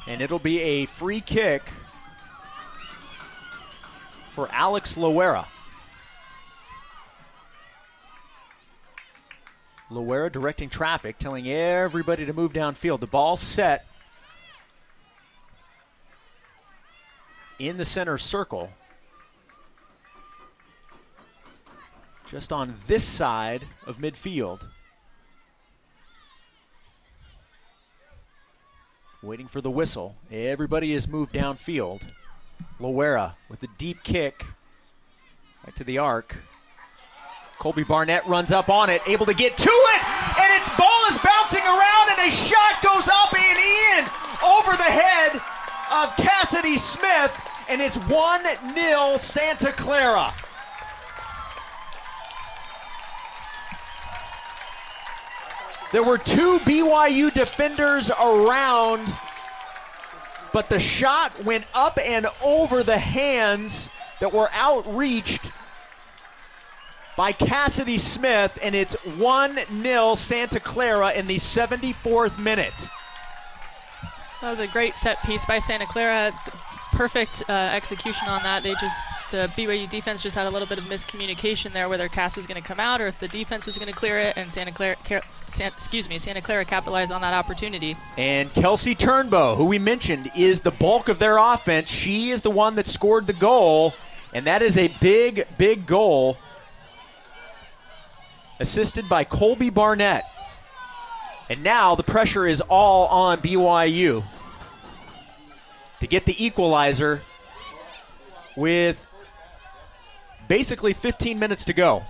[0.07, 1.61] And it'll be a free kick
[4.35, 5.45] for Alex Loera.
[9.89, 12.99] Loera directing traffic, telling everybody to move downfield.
[12.99, 13.85] The ball set
[17.59, 18.71] in the center circle.
[22.27, 24.67] Just on this side of midfield.
[29.23, 30.17] Waiting for the whistle.
[30.29, 32.01] Everybody has moved downfield.
[32.79, 34.45] Loera with a deep kick
[35.65, 36.35] right to the arc.
[37.57, 40.03] Colby Barnett runs up on it, able to get to it,
[40.37, 44.05] and its ball is bouncing around, and a shot goes up and in
[44.43, 45.35] over the head
[45.91, 47.33] of Cassidy Smith,
[47.69, 50.33] and it's 1 0 Santa Clara.
[55.91, 59.13] There were two BYU defenders around
[60.55, 63.89] but the shot went up and over the hands
[64.21, 65.51] that were outreached
[67.17, 72.87] by Cassidy Smith, and it's 1 0 Santa Clara in the 74th minute.
[74.39, 76.31] That was a great set piece by Santa Clara
[76.95, 78.63] perfect uh, execution on that.
[78.63, 82.35] They just the BYU defense just had a little bit of miscommunication there, whether Cass
[82.35, 84.51] was going to come out or if the defense was going to clear it, and
[84.51, 84.95] Santa Clara,
[85.47, 87.97] San, excuse me, Santa Clara capitalized on that opportunity.
[88.17, 91.89] And Kelsey Turnbow, who we mentioned, is the bulk of their offense.
[91.89, 93.93] She is the one that scored the goal,
[94.33, 96.37] and that is a big, big goal.
[98.59, 100.23] Assisted by Colby Barnett.
[101.49, 104.23] And now the pressure is all on BYU
[106.05, 107.23] to get the equalizer
[108.55, 109.07] with
[110.47, 112.03] basically 15 minutes to go.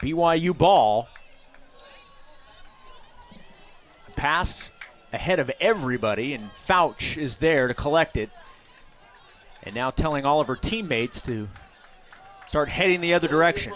[0.00, 1.08] BYU ball.
[4.14, 4.70] Pass
[5.12, 8.30] ahead of everybody, and Fouch is there to collect it.
[9.64, 11.48] And now telling all of her teammates to
[12.46, 13.72] start heading the other direction.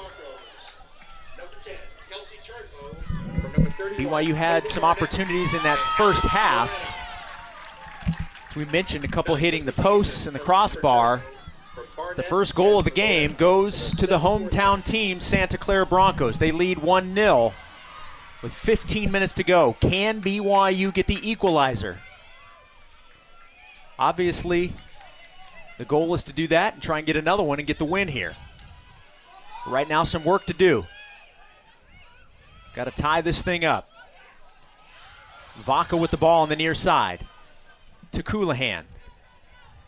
[3.91, 6.71] BYU had some opportunities in that first half.
[8.49, 11.21] As we mentioned, a couple hitting the posts and the crossbar.
[12.17, 16.39] The first goal of the game goes to the hometown team, Santa Clara Broncos.
[16.39, 17.53] They lead 1 0
[18.43, 19.77] with 15 minutes to go.
[19.81, 22.01] Can BYU get the equalizer?
[23.99, 24.75] Obviously,
[25.79, 27.85] the goal is to do that and try and get another one and get the
[27.85, 28.37] win here.
[29.67, 30.87] Right now, some work to do.
[32.75, 33.89] Got to tie this thing up.
[35.57, 37.27] Vaca with the ball on the near side.
[38.13, 38.85] To Colohan.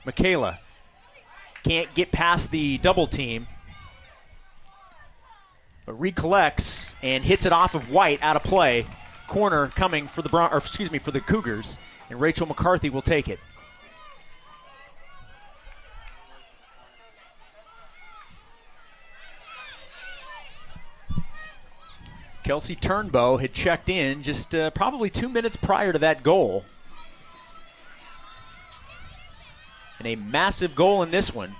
[0.04, 0.58] Michaela
[1.62, 3.46] can't get past the double team.
[5.86, 8.86] But recollects and hits it off of White out of play.
[9.28, 11.78] Corner coming for the Bron- or excuse me for the Cougars,
[12.10, 13.40] and Rachel McCarthy will take it.
[22.44, 26.64] Kelsey Turnbow had checked in just uh, probably two minutes prior to that goal.
[29.98, 31.56] And a massive goal in this one.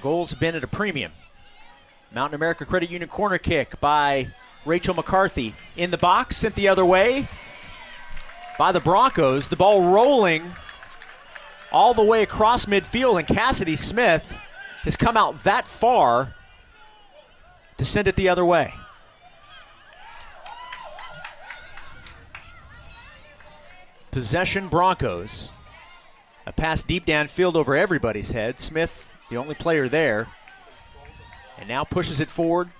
[0.00, 1.12] Goals have been at a premium.
[2.10, 4.28] Mountain America Credit Union corner kick by
[4.64, 7.28] Rachel McCarthy in the box, sent the other way
[8.58, 9.48] by the Broncos.
[9.48, 10.52] The ball rolling
[11.70, 14.32] all the way across midfield, and Cassidy Smith
[14.84, 16.34] has come out that far
[17.76, 18.72] to send it the other way.
[24.10, 25.52] Possession Broncos.
[26.46, 28.58] A pass deep downfield over everybody's head.
[28.58, 30.26] Smith, the only player there.
[31.58, 32.70] And now pushes it forward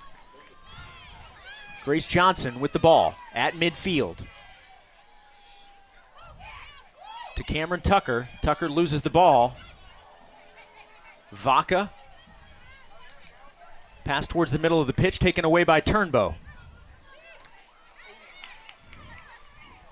[1.84, 4.26] Grace Johnson with the ball at midfield.
[7.36, 8.28] To Cameron Tucker.
[8.42, 9.56] Tucker loses the ball.
[11.32, 11.90] Vaca.
[14.04, 16.34] Pass towards the middle of the pitch, taken away by Turnbow.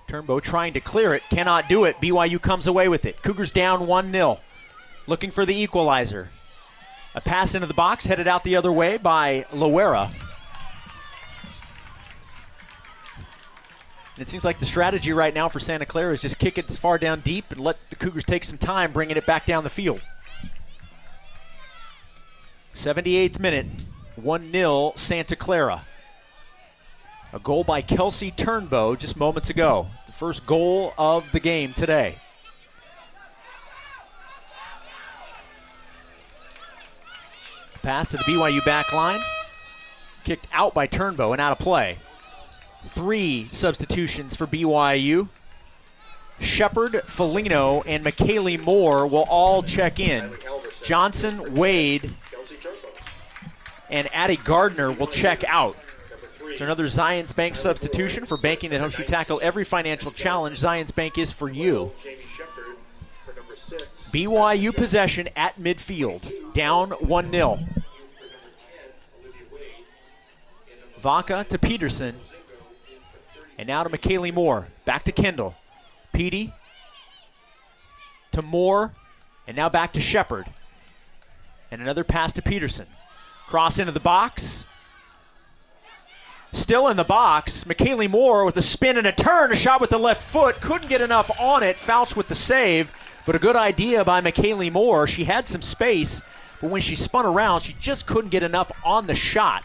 [0.09, 1.95] Turnbow trying to clear it, cannot do it.
[2.01, 3.21] BYU comes away with it.
[3.21, 4.39] Cougars down 1 0.
[5.05, 6.29] Looking for the equalizer.
[7.13, 10.11] A pass into the box, headed out the other way by Loera.
[14.17, 16.77] It seems like the strategy right now for Santa Clara is just kick it as
[16.77, 19.69] far down deep and let the Cougars take some time bringing it back down the
[19.69, 20.01] field.
[22.73, 23.67] 78th minute,
[24.15, 25.85] 1 0 Santa Clara.
[27.31, 29.87] A goal by Kelsey Turnbow just moments ago.
[29.93, 32.15] It's the first goal of the game today.
[37.83, 39.19] Pass to the BYU back line.
[40.23, 41.99] Kicked out by Turnbow and out of play.
[42.87, 45.29] Three substitutions for BYU.
[46.39, 50.31] Shepard, Felino, and McKaylee Moore will all check in.
[50.81, 52.15] Johnson, Wade,
[53.89, 55.75] and Addie Gardner will check out.
[56.57, 60.59] So another Zions Bank substitution for banking that helps you tackle every financial challenge.
[60.59, 61.91] Zions Bank is for you.
[64.11, 67.59] BYU possession at midfield, down 1 0.
[70.99, 72.15] Vaca to Peterson.
[73.57, 74.67] And now to McKaylee Moore.
[74.85, 75.55] Back to Kendall.
[76.11, 76.53] Petey
[78.31, 78.93] to Moore.
[79.47, 80.47] And now back to Shepard.
[81.71, 82.87] And another pass to Peterson.
[83.47, 84.65] Cross into the box.
[86.51, 87.63] Still in the box.
[87.63, 89.51] McKaylee Moore with a spin and a turn.
[89.51, 90.61] A shot with the left foot.
[90.61, 91.77] Couldn't get enough on it.
[91.77, 92.91] Fouch with the save.
[93.25, 95.07] But a good idea by McKaylee Moore.
[95.07, 96.23] She had some space,
[96.61, 99.63] but when she spun around, she just couldn't get enough on the shot.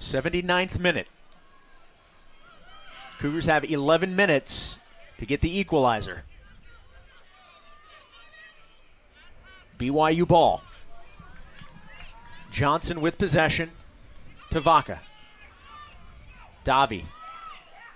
[0.00, 1.06] Seventy-ninth minute.
[3.20, 4.78] Cougars have 11 minutes
[5.18, 6.24] to get the equalizer.
[9.80, 10.62] BYU ball.
[12.52, 13.70] Johnson with possession
[14.50, 15.00] to Vaca.
[16.64, 17.04] Davi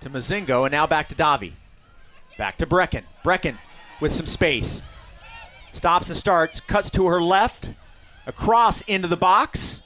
[0.01, 1.53] to Mozingo, and now back to Davi.
[2.39, 3.03] Back to Brecken.
[3.23, 3.59] Brecken
[4.01, 4.81] with some space.
[5.71, 7.69] Stops and starts, cuts to her left,
[8.25, 9.83] across into the box,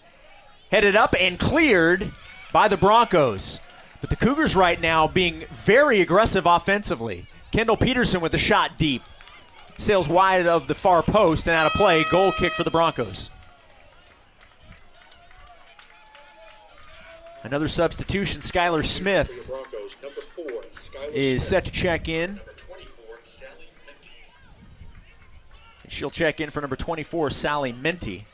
[0.71, 2.13] headed up and cleared
[2.53, 3.59] by the Broncos.
[3.99, 7.27] But the Cougars right now being very aggressive offensively.
[7.51, 9.01] Kendall Peterson with the shot deep.
[9.79, 12.03] Sails wide of the far post and out of play.
[12.11, 13.31] Goal kick for the Broncos.
[17.43, 19.49] Another substitution, Skylar Smith
[21.13, 22.41] is set to check in.
[25.87, 28.25] She'll check in for number 24, Sally Minty.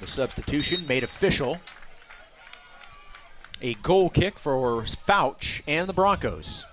[0.00, 1.58] The substitution made official.
[3.62, 6.66] A goal kick for Fouch and the Broncos.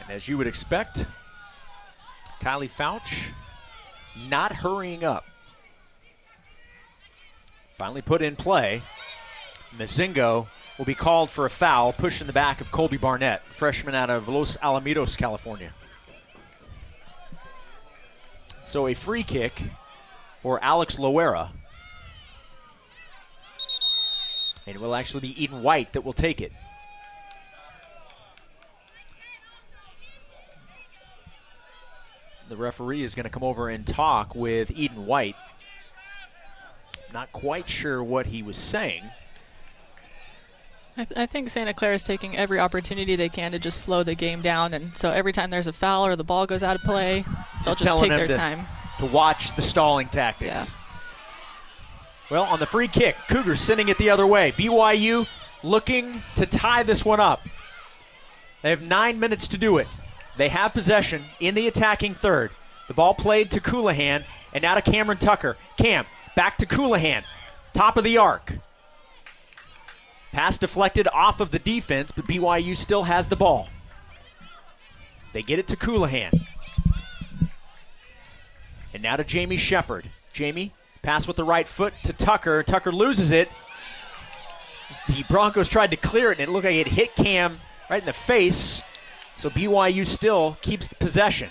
[0.00, 1.06] And as you would expect,
[2.40, 3.32] Kylie Fouch
[4.28, 5.24] not hurrying up.
[7.76, 8.82] Finally put in play.
[9.76, 10.46] Mozingo
[10.78, 14.28] will be called for a foul, pushing the back of Colby Barnett, freshman out of
[14.28, 15.72] Los Alamitos, California.
[18.64, 19.62] So a free kick
[20.40, 21.50] for Alex Loera.
[24.56, 26.52] And it will actually be Eden White that will take it.
[32.48, 35.36] The referee is going to come over and talk with Eden White.
[37.12, 39.04] Not quite sure what he was saying.
[40.96, 44.02] I, th- I, think Santa Clara is taking every opportunity they can to just slow
[44.02, 46.74] the game down, and so every time there's a foul or the ball goes out
[46.74, 47.24] of play,
[47.64, 48.66] they'll just, just take their to, time
[48.98, 50.70] to watch the stalling tactics.
[50.70, 50.78] Yeah.
[52.30, 54.52] Well, on the free kick, Cougars sending it the other way.
[54.52, 55.26] BYU
[55.62, 57.40] looking to tie this one up.
[58.62, 59.86] They have nine minutes to do it.
[60.36, 62.50] They have possession in the attacking third.
[62.86, 65.56] The ball played to Colohan and now to Cameron Tucker.
[65.76, 66.06] Cam
[66.36, 67.24] back to Colohan.
[67.72, 68.54] Top of the arc.
[70.32, 73.68] Pass deflected off of the defense, but BYU still has the ball.
[75.32, 76.46] They get it to Colohan.
[78.92, 80.10] And now to Jamie Shepard.
[80.32, 80.72] Jamie,
[81.02, 82.62] pass with the right foot to Tucker.
[82.62, 83.48] Tucker loses it.
[85.08, 88.06] The Broncos tried to clear it, and it looked like it hit Cam right in
[88.06, 88.82] the face.
[89.36, 91.50] So BYU still keeps the possession.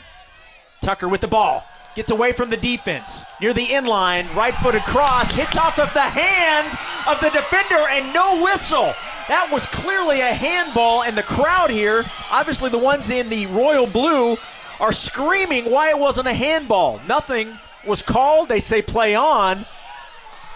[0.82, 1.66] Tucker with the ball.
[1.96, 3.24] Gets away from the defense.
[3.42, 6.78] Near the end inline, right footed cross, hits off of the hand
[7.08, 8.94] of the defender, and no whistle.
[9.28, 13.88] That was clearly a handball, and the crowd here, obviously the ones in the royal
[13.88, 14.38] blue,
[14.80, 17.02] are screaming why it wasn't a handball.
[17.08, 17.58] Nothing
[17.88, 18.50] was called.
[18.50, 19.66] They say play on.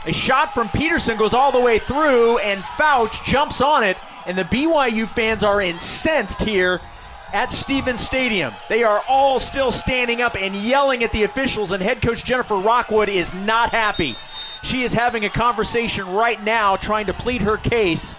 [0.05, 4.35] A shot from Peterson goes all the way through, and Fouch jumps on it, and
[4.37, 6.81] the BYU fans are incensed here
[7.33, 8.53] at Stevens Stadium.
[8.67, 12.57] They are all still standing up and yelling at the officials, and head coach Jennifer
[12.57, 14.15] Rockwood is not happy.
[14.63, 18.15] She is having a conversation right now trying to plead her case,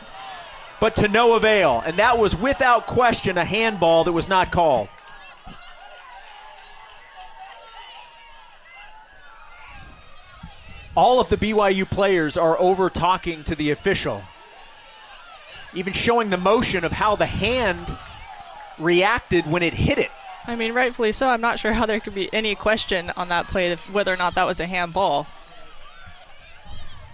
[0.81, 1.83] but to no avail.
[1.85, 4.89] And that was without question a handball that was not called.
[10.95, 14.23] All of the BYU players are over talking to the official,
[15.73, 17.97] even showing the motion of how the hand
[18.79, 20.11] reacted when it hit it.
[20.47, 21.29] I mean, rightfully so.
[21.29, 24.35] I'm not sure how there could be any question on that play whether or not
[24.35, 25.27] that was a handball.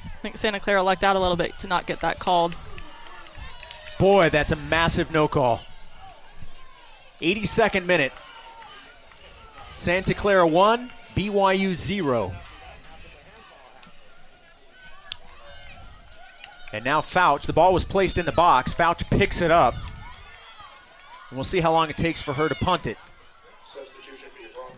[0.04, 2.56] I think Santa Clara lucked out a little bit to not get that called.
[3.98, 5.60] Boy, that's a massive no call.
[7.20, 8.12] 82nd minute.
[9.76, 12.34] Santa Clara 1, BYU 0.
[16.72, 17.46] And now Fouch.
[17.46, 18.74] The ball was placed in the box.
[18.74, 19.74] Fouch picks it up.
[21.30, 22.98] And we'll see how long it takes for her to punt it.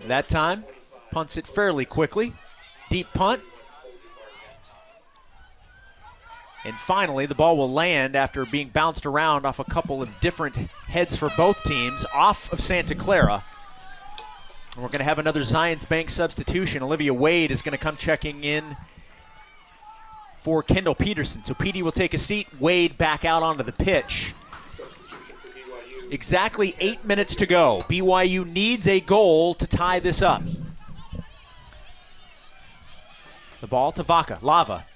[0.07, 0.65] That time,
[1.11, 2.33] punts it fairly quickly.
[2.89, 3.43] Deep punt.
[6.65, 10.57] And finally, the ball will land after being bounced around off a couple of different
[10.57, 13.43] heads for both teams off of Santa Clara.
[14.75, 16.83] And we're going to have another Zions Bank substitution.
[16.83, 18.77] Olivia Wade is going to come checking in
[20.41, 21.45] for Kendall Peterson.
[21.45, 22.49] So Petey will take a seat.
[22.59, 24.35] Wade back out onto the pitch.
[26.11, 27.85] Exactly eight minutes to go.
[27.89, 30.43] BYU needs a goal to tie this up.
[33.61, 34.39] The ball to Vaca.
[34.43, 34.87] Lava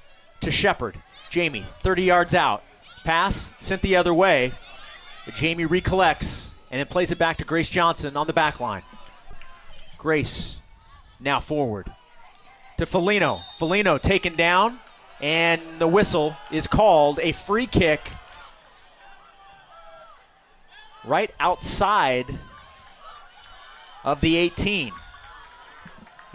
[0.41, 0.99] to Shepard.
[1.31, 2.65] Jamie, 30 yards out.
[3.05, 4.53] Pass sent the other way.
[5.27, 8.83] But Jamie recollects and then plays it back to Grace Johnson on the back line.
[9.99, 10.61] Grace
[11.21, 11.93] now forward
[12.79, 13.43] to Felino.
[13.59, 14.81] Felino taken down,
[15.21, 18.11] and the whistle is called a free kick
[21.05, 22.39] right outside
[24.03, 24.93] of the 18.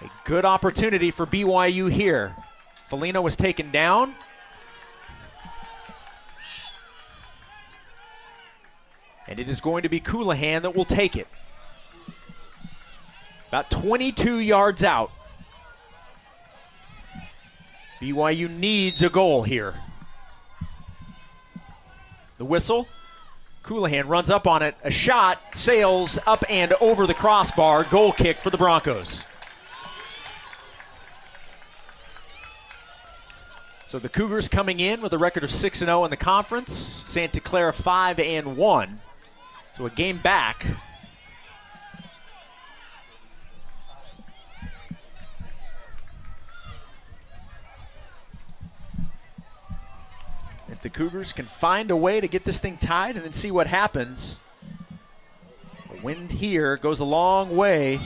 [0.02, 2.36] A good opportunity for BYU here.
[2.90, 4.16] Felino was taken down.
[9.28, 11.28] And it is going to be Colohan that will take it.
[13.50, 15.12] About 22 yards out.
[18.02, 19.76] BYU needs a goal here.
[22.38, 22.88] The whistle.
[23.64, 24.76] Colohan runs up on it.
[24.84, 27.84] A shot sails up and over the crossbar.
[27.84, 29.26] Goal kick for the Broncos.
[33.88, 37.04] So the Cougars coming in with a record of 6 0 in the conference.
[37.06, 39.00] Santa Clara 5 and 1.
[39.76, 40.66] So a game back.
[50.80, 53.52] If the Cougars can find a way to get this thing tied and then see
[53.52, 54.40] what happens,
[55.94, 58.00] a win here goes a long way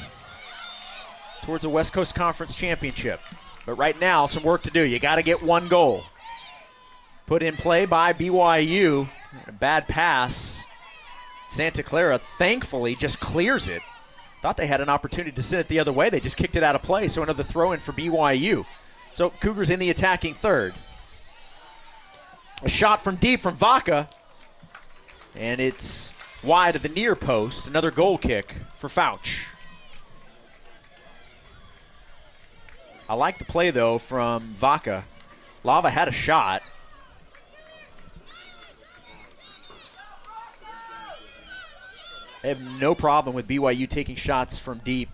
[1.44, 3.20] towards a West Coast Conference championship.
[3.68, 4.82] But right now, some work to do.
[4.82, 6.06] You got to get one goal.
[7.28, 9.08] Put in play by BYU.
[9.46, 10.66] A bad pass.
[11.50, 13.84] Santa Clara thankfully just clears it.
[14.42, 16.10] Thought they had an opportunity to send it the other way.
[16.10, 17.08] They just kicked it out of play.
[17.08, 18.66] So another throw in for BYU.
[19.12, 20.74] So Cougars in the attacking third.
[22.64, 24.10] A shot from deep from Vaca.
[25.36, 27.68] And it's wide of the near post.
[27.68, 29.44] Another goal kick for Fouch.
[33.10, 35.06] I like the play, though, from Vaca.
[35.64, 36.64] Lava had a shot.
[42.44, 45.10] I have no problem with BYU taking shots from deep.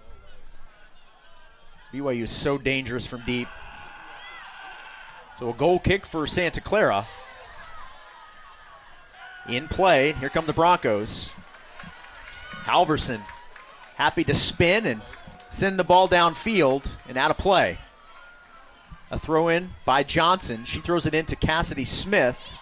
[1.93, 3.47] BYU is so dangerous from deep.
[5.37, 7.07] So a goal kick for Santa Clara.
[9.47, 10.13] In play.
[10.13, 11.31] Here come the Broncos.
[12.63, 13.21] Halverson
[13.95, 15.01] happy to spin and
[15.49, 17.77] send the ball downfield and out of play.
[19.11, 20.63] A throw in by Johnson.
[20.65, 22.53] She throws it into Cassidy Smith.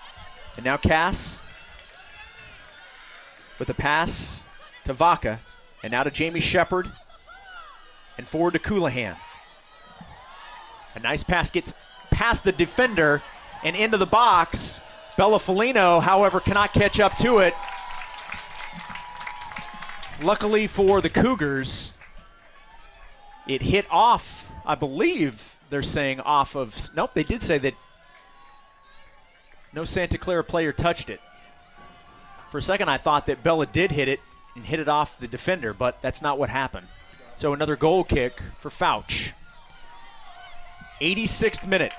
[0.55, 1.41] And now Cass
[3.59, 4.41] with a pass
[4.85, 5.39] to Vaca.
[5.83, 6.89] And now to Jamie Shepard.
[8.17, 9.17] And forward to Colohan.
[10.95, 11.73] A nice pass gets
[12.09, 13.21] past the defender
[13.63, 14.81] and into the box.
[15.17, 17.53] Bella Felino, however, cannot catch up to it.
[20.21, 21.91] Luckily for the Cougars,
[23.47, 26.75] it hit off, I believe they're saying off of.
[26.95, 27.73] Nope, they did say that
[29.73, 31.19] no Santa Clara player touched it.
[32.51, 34.19] For a second, I thought that Bella did hit it
[34.55, 36.87] and hit it off the defender, but that's not what happened.
[37.35, 39.33] So another goal kick for Fouch.
[41.01, 41.91] 86th minute.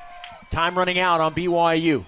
[0.51, 2.05] Time running out on BYU.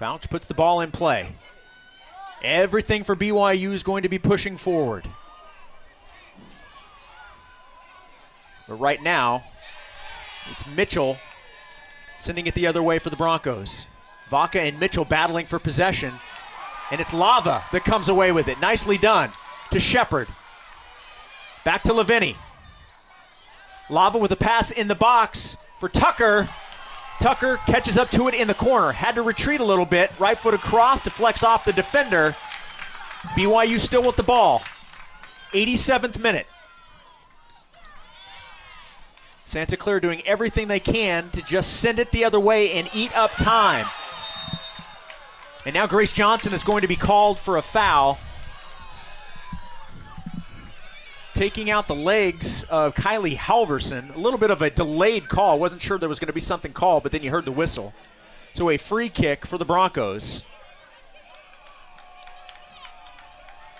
[0.00, 1.36] Fouch puts the ball in play.
[2.42, 5.08] Everything for BYU is going to be pushing forward.
[8.68, 9.44] But right now,
[10.50, 11.18] it's Mitchell
[12.18, 13.86] sending it the other way for the Broncos.
[14.30, 16.14] Vaca and Mitchell battling for possession.
[16.90, 18.60] And it's Lava that comes away with it.
[18.60, 19.32] Nicely done
[19.70, 20.28] to Shepard.
[21.64, 22.36] Back to Lavini.
[23.90, 26.48] Lava with a pass in the box for Tucker.
[27.20, 28.92] Tucker catches up to it in the corner.
[28.92, 30.12] Had to retreat a little bit.
[30.18, 32.36] Right foot across, deflects off the defender.
[33.36, 34.62] BYU still with the ball.
[35.52, 36.46] 87th minute.
[39.44, 43.16] Santa Clara doing everything they can to just send it the other way and eat
[43.16, 43.86] up time.
[45.64, 48.18] And now Grace Johnson is going to be called for a foul.
[51.34, 54.14] Taking out the legs of Kylie Halverson.
[54.14, 55.58] A little bit of a delayed call.
[55.58, 57.92] Wasn't sure there was going to be something called, but then you heard the whistle.
[58.54, 60.44] So a free kick for the Broncos.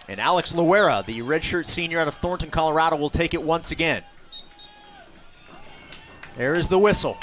[0.08, 4.02] And Alex Loera, the redshirt senior out of Thornton, Colorado, will take it once again.
[6.36, 7.16] There is the whistle.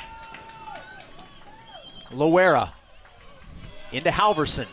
[2.09, 2.71] Loera
[3.91, 4.67] into Halverson.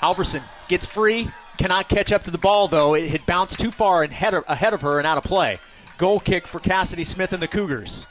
[0.00, 1.28] Halverson gets free,
[1.58, 2.94] cannot catch up to the ball though.
[2.94, 5.58] It had bounced too far and head ahead of her and out of play.
[5.98, 8.06] Goal kick for Cassidy Smith and the Cougars.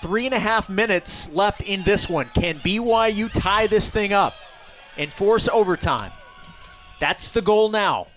[0.00, 2.28] Three and a half minutes left in this one.
[2.34, 4.34] Can BYU tie this thing up
[4.96, 6.10] and force overtime?
[6.98, 8.08] That's the goal now.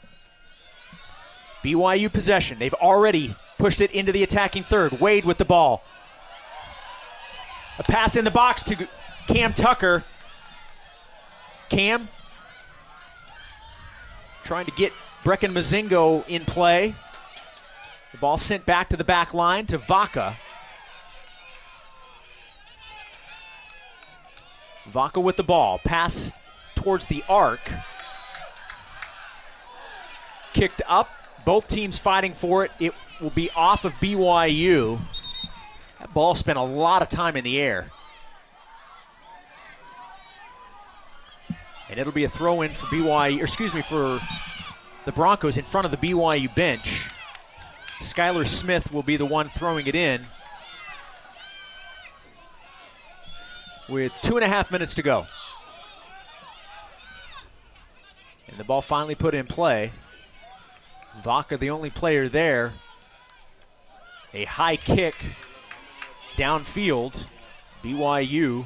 [1.63, 2.57] BYU possession.
[2.57, 4.99] They've already pushed it into the attacking third.
[4.99, 5.83] Wade with the ball.
[7.77, 8.87] A pass in the box to
[9.27, 10.03] Cam Tucker.
[11.69, 12.07] Cam
[14.43, 14.93] trying to get
[15.23, 16.95] Brecken Mozingo in play.
[18.11, 20.37] The ball sent back to the back line to Vaca.
[24.87, 25.79] Vaca with the ball.
[25.79, 26.31] Pass
[26.75, 27.59] towards the arc.
[30.53, 31.09] Kicked up.
[31.43, 32.71] Both teams fighting for it.
[32.79, 34.99] It will be off of BYU.
[35.99, 37.91] That ball spent a lot of time in the air.
[41.89, 44.19] And it'll be a throw in for BYU, or excuse me, for
[45.05, 47.09] the Broncos in front of the BYU bench.
[48.01, 50.25] Skylar Smith will be the one throwing it in
[53.87, 55.27] with two and a half minutes to go.
[58.47, 59.91] And the ball finally put in play.
[61.23, 62.73] Vaca, the only player there.
[64.33, 65.15] A high kick
[66.35, 67.27] downfield.
[67.83, 68.65] BYU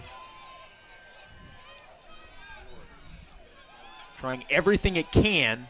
[4.20, 5.66] trying everything it can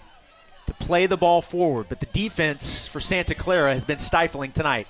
[0.66, 4.88] to play the ball forward, but the defense for Santa Clara has been stifling tonight.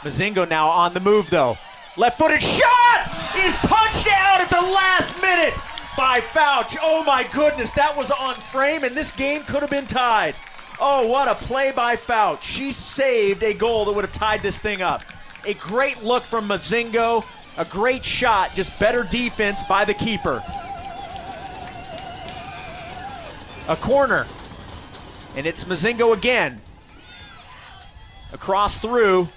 [0.00, 1.56] Mozingo now on the move though.
[1.96, 5.54] Left footed shot is punched out at the last minute
[5.96, 6.76] by Fouch.
[6.82, 10.34] Oh my goodness, that was on frame, and this game could have been tied.
[10.80, 12.42] Oh, what a play by Fouch.
[12.42, 15.02] She saved a goal that would have tied this thing up.
[15.46, 17.24] A great look from Mozingo,
[17.56, 20.42] a great shot, just better defense by the keeper.
[23.68, 24.26] A corner,
[25.36, 26.60] and it's Mozingo again.
[28.32, 29.28] Across through.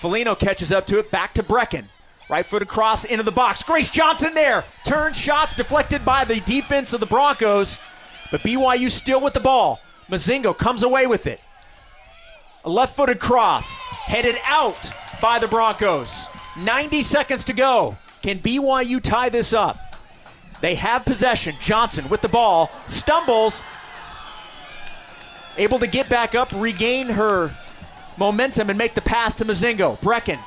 [0.00, 1.84] Felino catches up to it, back to Brecken.
[2.28, 3.62] Right foot across into the box.
[3.62, 4.64] Grace Johnson there.
[4.84, 7.78] Turn shots deflected by the defense of the Broncos,
[8.30, 9.80] but BYU still with the ball.
[10.10, 11.40] Mozingo comes away with it.
[12.64, 16.28] A left footed cross headed out by the Broncos.
[16.56, 17.96] 90 seconds to go.
[18.22, 19.91] Can BYU tie this up?
[20.62, 21.56] They have possession.
[21.60, 23.62] Johnson with the ball stumbles,
[25.58, 27.54] able to get back up, regain her
[28.16, 29.98] momentum, and make the pass to Mozingo.
[29.98, 30.38] Brecken.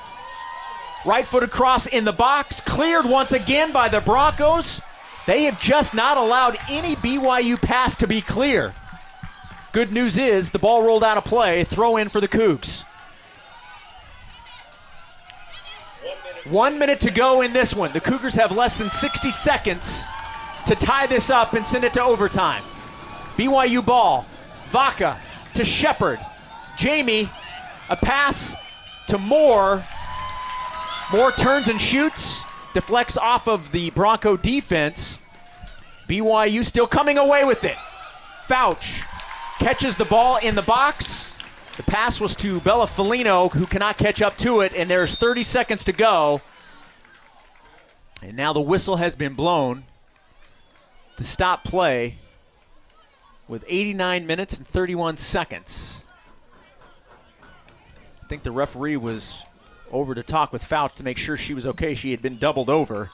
[1.05, 4.81] Right foot across in the box, cleared once again by the Broncos.
[5.27, 8.73] They have just not allowed any BYU pass to be clear.
[9.73, 11.65] Good news is the ball rolled out of play.
[11.65, 12.85] Throw in for the Cougs.
[16.45, 17.91] One minute to go in this one.
[17.91, 20.03] The Cougars have less than 60 seconds
[20.67, 22.63] to tie this up and send it to overtime.
[23.35, 24.27] BYU ball.
[24.69, 25.19] Vaca
[25.55, 26.19] to Shepard.
[26.77, 27.31] Jamie,
[27.89, 28.55] a pass
[29.07, 29.83] to Moore.
[31.11, 32.43] Moore turns and shoots,
[32.73, 35.17] deflects off of the Bronco defense.
[36.07, 37.77] BYU still coming away with it.
[38.47, 39.03] Fouch
[39.57, 41.24] catches the ball in the box.
[41.77, 45.43] The pass was to Bella Felino, who cannot catch up to it, and there's 30
[45.43, 46.41] seconds to go.
[48.21, 49.83] And now the whistle has been blown
[51.17, 52.17] to stop play
[53.47, 56.01] with 89 minutes and 31 seconds.
[58.23, 59.43] I think the referee was
[59.91, 61.93] over to talk with Fouch to make sure she was okay.
[61.93, 63.09] She had been doubled over,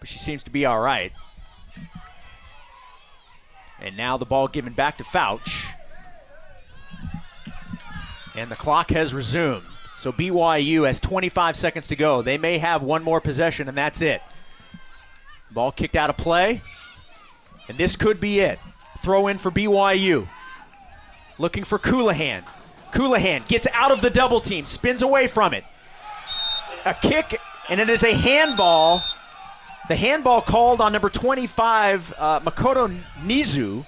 [0.00, 1.12] but she seems to be all right.
[3.80, 5.66] And now the ball given back to Fouch.
[8.38, 9.64] And the clock has resumed.
[9.96, 12.22] So BYU has 25 seconds to go.
[12.22, 14.22] They may have one more possession, and that's it.
[15.50, 16.62] Ball kicked out of play.
[17.68, 18.60] And this could be it.
[19.00, 20.28] Throw in for BYU.
[21.36, 22.44] Looking for Colohan.
[22.92, 25.64] Colohan gets out of the double team, spins away from it.
[26.84, 29.02] A kick, and it is a handball.
[29.88, 33.84] The handball called on number 25, uh, Makoto Nizu.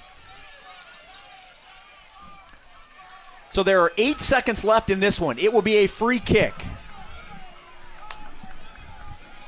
[3.50, 5.38] So there are eight seconds left in this one.
[5.38, 6.54] It will be a free kick.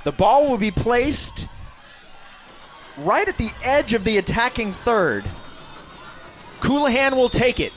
[0.04, 1.48] The ball will be placed
[2.98, 5.24] right at the edge of the attacking third.
[6.60, 7.72] Colohan will take it.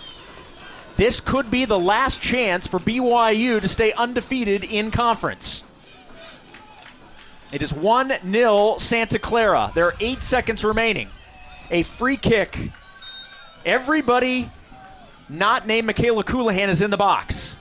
[0.95, 5.63] This could be the last chance for BYU to stay undefeated in conference.
[7.51, 9.71] It is 1 0 Santa Clara.
[9.75, 11.09] There are eight seconds remaining.
[11.69, 12.71] A free kick.
[13.65, 14.49] Everybody
[15.29, 17.57] not named Michaela Colohan is in the box.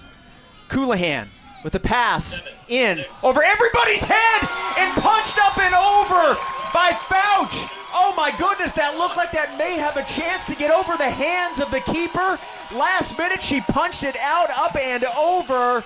[0.68, 1.28] Colohan
[1.62, 4.48] with a pass in over everybody's head
[4.78, 6.38] and punched up and over
[6.74, 7.70] by Fouch.
[7.96, 11.08] Oh my goodness, that looked like that may have a chance to get over the
[11.08, 12.38] hands of the keeper.
[12.74, 15.84] Last minute, she punched it out, up and over.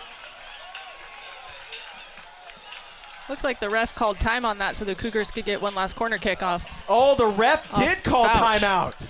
[3.28, 5.96] Looks like the ref called time on that so the Cougars could get one last
[5.96, 6.66] corner kick off.
[6.88, 8.58] Oh, the ref Oh, did call Fouch.
[8.60, 9.06] timeout.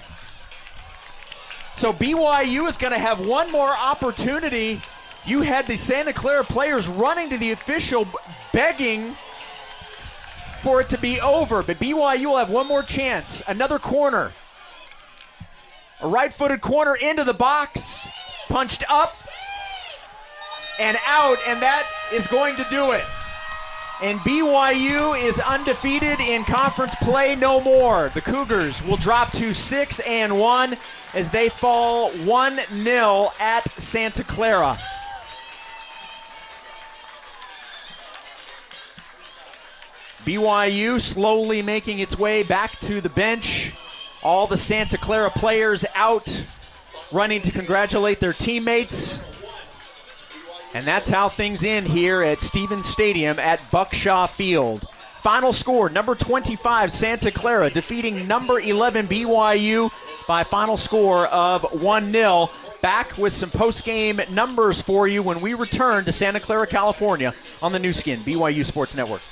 [1.78, 4.82] So BYU is going to have one more opportunity.
[5.24, 8.04] You had the Santa Clara players running to the official,
[8.52, 9.14] begging
[10.60, 11.62] for it to be over.
[11.62, 13.44] But BYU will have one more chance.
[13.46, 14.32] Another corner.
[16.00, 18.08] A right footed corner into the box,
[18.48, 19.14] punched up
[20.80, 23.04] and out, and that is going to do it.
[24.02, 28.10] And BYU is undefeated in conference play no more.
[28.14, 30.76] The Cougars will drop to 6 and 1
[31.18, 34.78] as they fall 1 0 at Santa Clara.
[40.22, 43.72] BYU slowly making its way back to the bench.
[44.22, 46.46] All the Santa Clara players out
[47.10, 49.18] running to congratulate their teammates.
[50.72, 54.86] And that's how things end here at Stevens Stadium at Buck Shaw Field.
[55.16, 59.90] Final score number 25, Santa Clara defeating number 11, BYU
[60.28, 62.50] by final score of 1 0.
[62.80, 67.34] Back with some post game numbers for you when we return to Santa Clara, California
[67.60, 69.22] on the Nu Skin, BYU Sports Network.